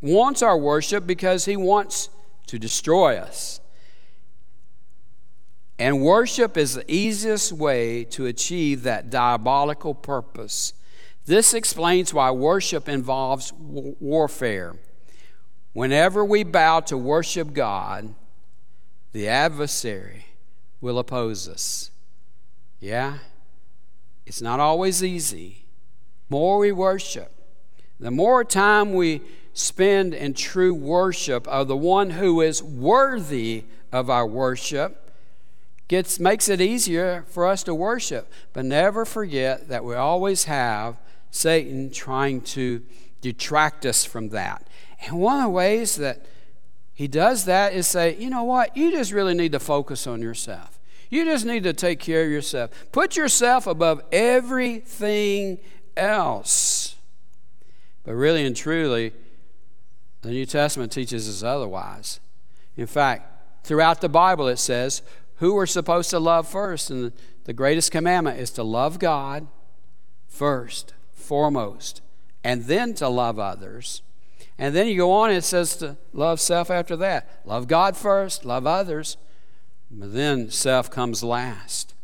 [0.00, 2.10] wants our worship because he wants
[2.46, 3.60] to destroy us.
[5.78, 10.72] And worship is the easiest way to achieve that diabolical purpose.
[11.26, 14.76] This explains why worship involves warfare.
[15.72, 18.14] Whenever we bow to worship God,
[19.12, 20.25] the adversary
[20.86, 21.90] will oppose us.
[22.78, 23.18] Yeah?
[24.24, 25.66] It's not always easy.
[26.28, 27.32] The more we worship,
[27.98, 29.22] the more time we
[29.52, 35.10] spend in true worship of the one who is worthy of our worship,
[35.88, 38.30] gets, makes it easier for us to worship.
[38.52, 40.96] But never forget that we always have
[41.32, 42.82] Satan trying to
[43.20, 44.68] detract us from that.
[45.04, 46.24] And one of the ways that
[46.94, 50.22] he does that is say, you know what, you just really need to focus on
[50.22, 50.75] yourself.
[51.08, 52.70] You just need to take care of yourself.
[52.92, 55.58] Put yourself above everything
[55.96, 56.96] else.
[58.04, 59.12] But really and truly,
[60.22, 62.20] the New Testament teaches us otherwise.
[62.76, 65.02] In fact, throughout the Bible it says,
[65.36, 66.90] who we're supposed to love first.
[66.90, 67.12] And
[67.44, 69.46] the greatest commandment is to love God
[70.26, 72.02] first, foremost,
[72.42, 74.02] and then to love others.
[74.58, 77.40] And then you go on, it says to love self after that.
[77.44, 79.16] Love God first, love others,
[79.90, 81.94] but then self comes last.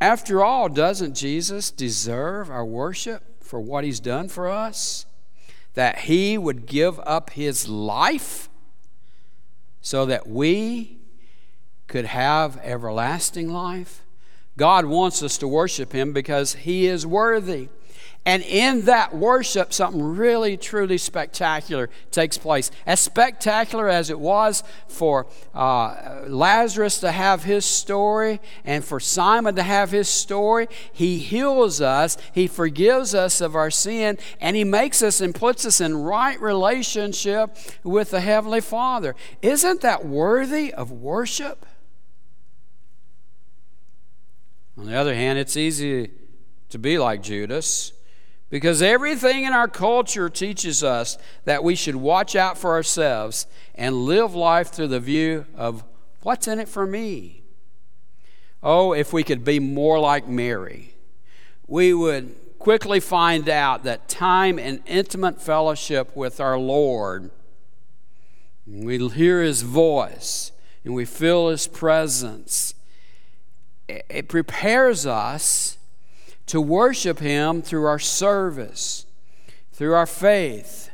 [0.00, 5.06] After all, doesn't Jesus deserve our worship for what he's done for us?
[5.74, 8.48] That he would give up his life
[9.80, 10.98] so that we
[11.86, 14.02] could have everlasting life?
[14.56, 17.68] God wants us to worship him because he is worthy.
[18.26, 22.72] And in that worship, something really, truly spectacular takes place.
[22.84, 29.54] As spectacular as it was for uh, Lazarus to have his story and for Simon
[29.54, 34.64] to have his story, he heals us, he forgives us of our sin, and he
[34.64, 39.14] makes us and puts us in right relationship with the Heavenly Father.
[39.40, 41.64] Isn't that worthy of worship?
[44.76, 46.10] On the other hand, it's easy
[46.70, 47.92] to be like Judas
[48.48, 54.04] because everything in our culture teaches us that we should watch out for ourselves and
[54.04, 55.84] live life through the view of
[56.22, 57.42] what's in it for me.
[58.62, 60.94] Oh, if we could be more like Mary,
[61.66, 67.30] we would quickly find out that time and intimate fellowship with our Lord,
[68.66, 70.52] we hear His voice
[70.84, 72.74] and we feel His presence,
[73.88, 75.78] it prepares us
[76.46, 79.06] to worship Him through our service,
[79.72, 80.90] through our faith,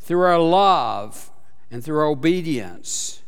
[0.00, 1.30] through our love,
[1.70, 3.22] and through our obedience.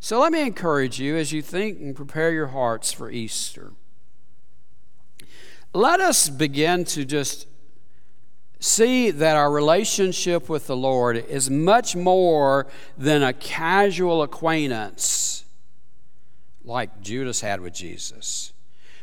[0.00, 3.72] So let me encourage you as you think and prepare your hearts for Easter.
[5.74, 7.46] Let us begin to just
[8.60, 12.66] see that our relationship with the Lord is much more
[12.96, 15.44] than a casual acquaintance
[16.64, 18.52] like Judas had with Jesus.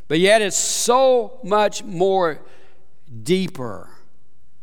[0.08, 2.40] But yet, it's so much more
[3.24, 3.90] deeper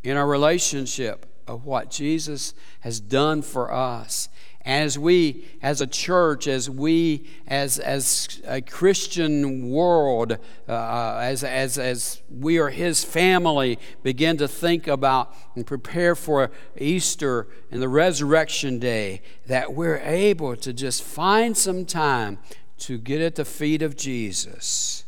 [0.02, 4.28] in our relationship of what Jesus has done for us.
[4.64, 10.38] As we, as a church, as we, as, as a Christian world,
[10.68, 16.52] uh, as, as, as we are His family, begin to think about and prepare for
[16.78, 22.38] Easter and the resurrection day, that we're able to just find some time
[22.78, 25.04] to get at the feet of Jesus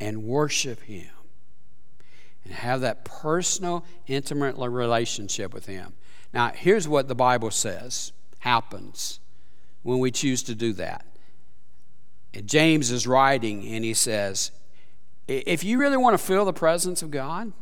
[0.00, 1.08] and worship Him
[2.44, 5.92] and have that personal, intimate relationship with Him.
[6.32, 9.20] Now, here's what the Bible says happens
[9.82, 11.04] when we choose to do that.
[12.34, 14.50] And James is writing and he says,
[15.26, 17.52] if you really want to feel the presence of God,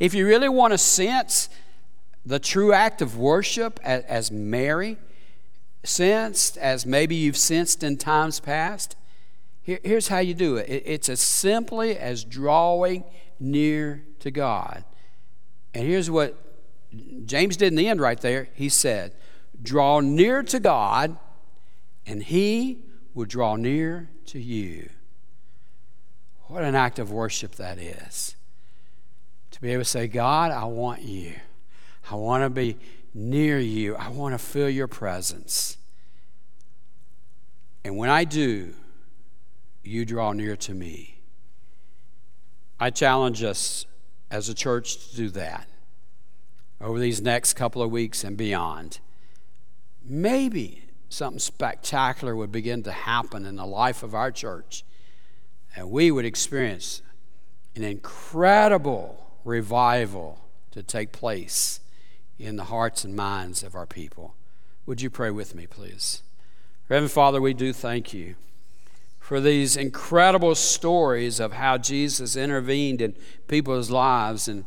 [0.00, 1.48] if you really want to sense
[2.24, 4.96] the true act of worship as Mary
[5.84, 8.96] sensed, as maybe you've sensed in times past,
[9.68, 13.04] here, here's how you do it it's as simply as drawing
[13.38, 14.82] near to God.
[15.74, 16.34] And here's what
[17.26, 18.48] James did in the end right there.
[18.54, 19.14] He said,
[19.62, 21.18] Draw near to God,
[22.06, 22.78] and He
[23.12, 24.88] will draw near to you.
[26.44, 28.36] What an act of worship that is.
[29.50, 31.34] To be able to say, God, I want you.
[32.10, 32.78] I want to be
[33.12, 33.96] near you.
[33.96, 35.76] I want to feel your presence.
[37.84, 38.72] And when I do,
[39.88, 41.20] you draw near to me.
[42.78, 43.86] I challenge us
[44.30, 45.66] as a church to do that
[46.80, 49.00] over these next couple of weeks and beyond.
[50.04, 54.84] Maybe something spectacular would begin to happen in the life of our church,
[55.74, 57.02] and we would experience
[57.74, 60.38] an incredible revival
[60.70, 61.80] to take place
[62.38, 64.34] in the hearts and minds of our people.
[64.86, 66.22] Would you pray with me, please?
[66.88, 68.36] Reverend Father, we do thank you
[69.28, 73.14] for these incredible stories of how Jesus intervened in
[73.46, 74.48] people's lives.
[74.48, 74.64] And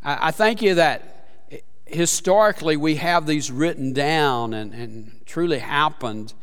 [0.00, 1.26] I, I thank you that
[1.86, 6.34] historically we have these written down and, and truly happened,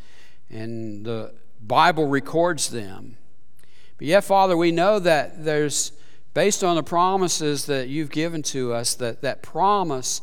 [0.50, 3.16] and the Bible records them.
[3.98, 5.94] But yet, Father, we know that there's,
[6.34, 10.22] based on the promises that you've given to us, that that promise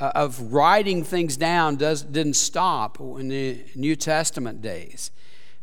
[0.00, 5.12] uh, of writing things down does, didn't stop in the New Testament days.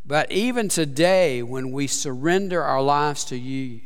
[0.07, 3.81] But even today, when we surrender our lives to you,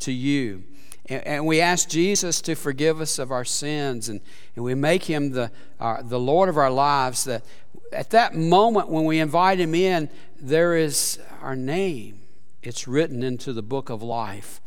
[0.00, 0.64] to you,
[1.06, 4.20] and, and we ask Jesus to forgive us of our sins, and,
[4.54, 5.50] and we make him the,
[5.80, 7.42] our, the Lord of our lives, that
[7.90, 12.20] at that moment when we invite him in, there is our name.
[12.62, 14.60] It's written into the book of life.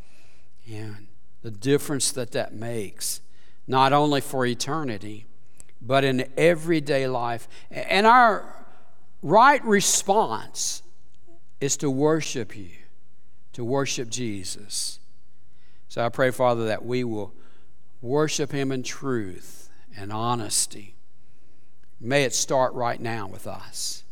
[0.68, 1.06] And
[1.44, 3.22] the difference that that makes,
[3.68, 5.28] not only for eternity,
[5.80, 7.48] but in everyday life.
[7.70, 8.66] And our
[9.22, 10.82] right response
[11.60, 12.70] is to worship you,
[13.54, 15.00] to worship Jesus.
[15.88, 17.34] So I pray, Father, that we will
[18.02, 20.96] worship Him in truth and honesty.
[22.00, 24.04] May it start right now with us.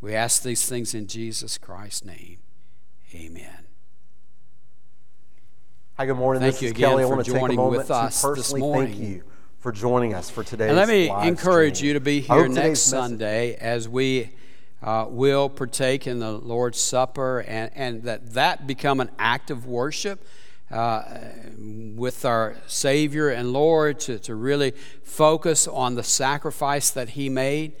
[0.00, 2.38] We ask these things in Jesus Christ's name.
[3.14, 3.64] Amen.
[5.96, 6.40] Hi, good morning.
[6.40, 7.02] Thank this you is again Kelly.
[7.02, 8.92] I for want to take a joining moment with to us this personally morning.
[8.92, 9.22] thank you
[9.58, 10.68] for joining us for today.
[10.68, 11.88] And let me encourage stream.
[11.88, 14.30] you to be here next Sunday as we
[14.82, 19.66] uh, will partake in the Lord's Supper and, and that that become an act of
[19.66, 20.24] worship
[20.70, 21.02] uh,
[21.58, 24.72] with our Savior and Lord to, to really
[25.02, 27.72] focus on the sacrifice that He made.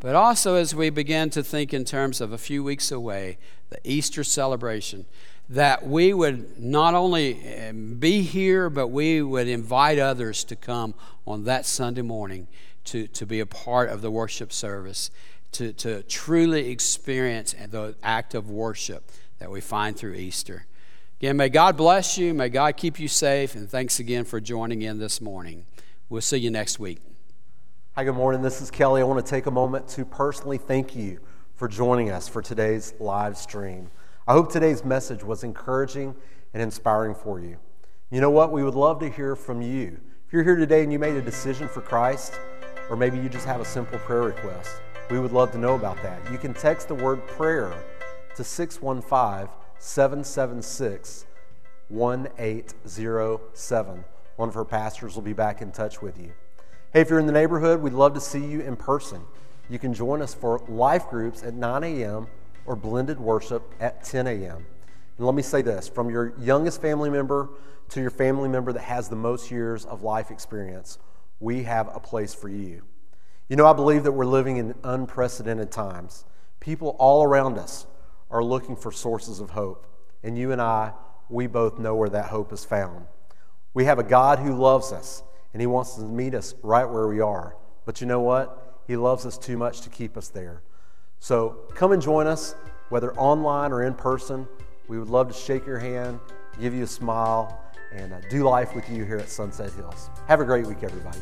[0.00, 3.38] But also, as we begin to think in terms of a few weeks away,
[3.70, 5.06] the Easter celebration,
[5.48, 10.94] that we would not only um, be here, but we would invite others to come
[11.26, 12.46] on that Sunday morning
[12.84, 15.10] to, to be a part of the worship service,
[15.52, 20.66] to, to truly experience the act of worship that we find through Easter.
[21.20, 24.82] Again, may God bless you, may God keep you safe, and thanks again for joining
[24.82, 25.64] in this morning.
[26.08, 26.98] We'll see you next week.
[27.96, 28.42] Hi, good morning.
[28.42, 29.00] This is Kelly.
[29.00, 31.18] I want to take a moment to personally thank you
[31.54, 33.90] for joining us for today's live stream.
[34.28, 36.14] I hope today's message was encouraging
[36.54, 37.56] and inspiring for you.
[38.10, 38.52] You know what?
[38.52, 39.98] We would love to hear from you.
[40.26, 42.38] If you're here today and you made a decision for Christ,
[42.88, 44.70] or maybe you just have a simple prayer request,
[45.10, 46.30] we would love to know about that.
[46.30, 47.72] You can text the word prayer
[48.36, 49.48] to 615
[49.78, 51.26] 776
[51.88, 54.04] 1807.
[54.36, 56.32] One of her pastors will be back in touch with you.
[56.92, 59.22] Hey, if you're in the neighborhood, we'd love to see you in person.
[59.70, 62.26] You can join us for life groups at 9 a.m.
[62.66, 64.66] or blended worship at 10 a.m.
[65.16, 67.48] And let me say this from your youngest family member
[67.90, 70.98] to your family member that has the most years of life experience,
[71.40, 72.82] we have a place for you.
[73.48, 76.24] You know, I believe that we're living in unprecedented times.
[76.60, 77.86] People all around us
[78.30, 79.86] are looking for sources of hope.
[80.22, 80.92] And you and I,
[81.30, 83.06] we both know where that hope is found.
[83.72, 85.22] We have a God who loves us,
[85.52, 87.56] and He wants to meet us right where we are.
[87.86, 88.82] But you know what?
[88.86, 90.62] He loves us too much to keep us there.
[91.18, 92.54] So come and join us,
[92.90, 94.46] whether online or in person.
[94.88, 96.20] We would love to shake your hand,
[96.60, 100.10] give you a smile, and uh, do life with you here at Sunset Hills.
[100.26, 101.18] Have a great week, everybody.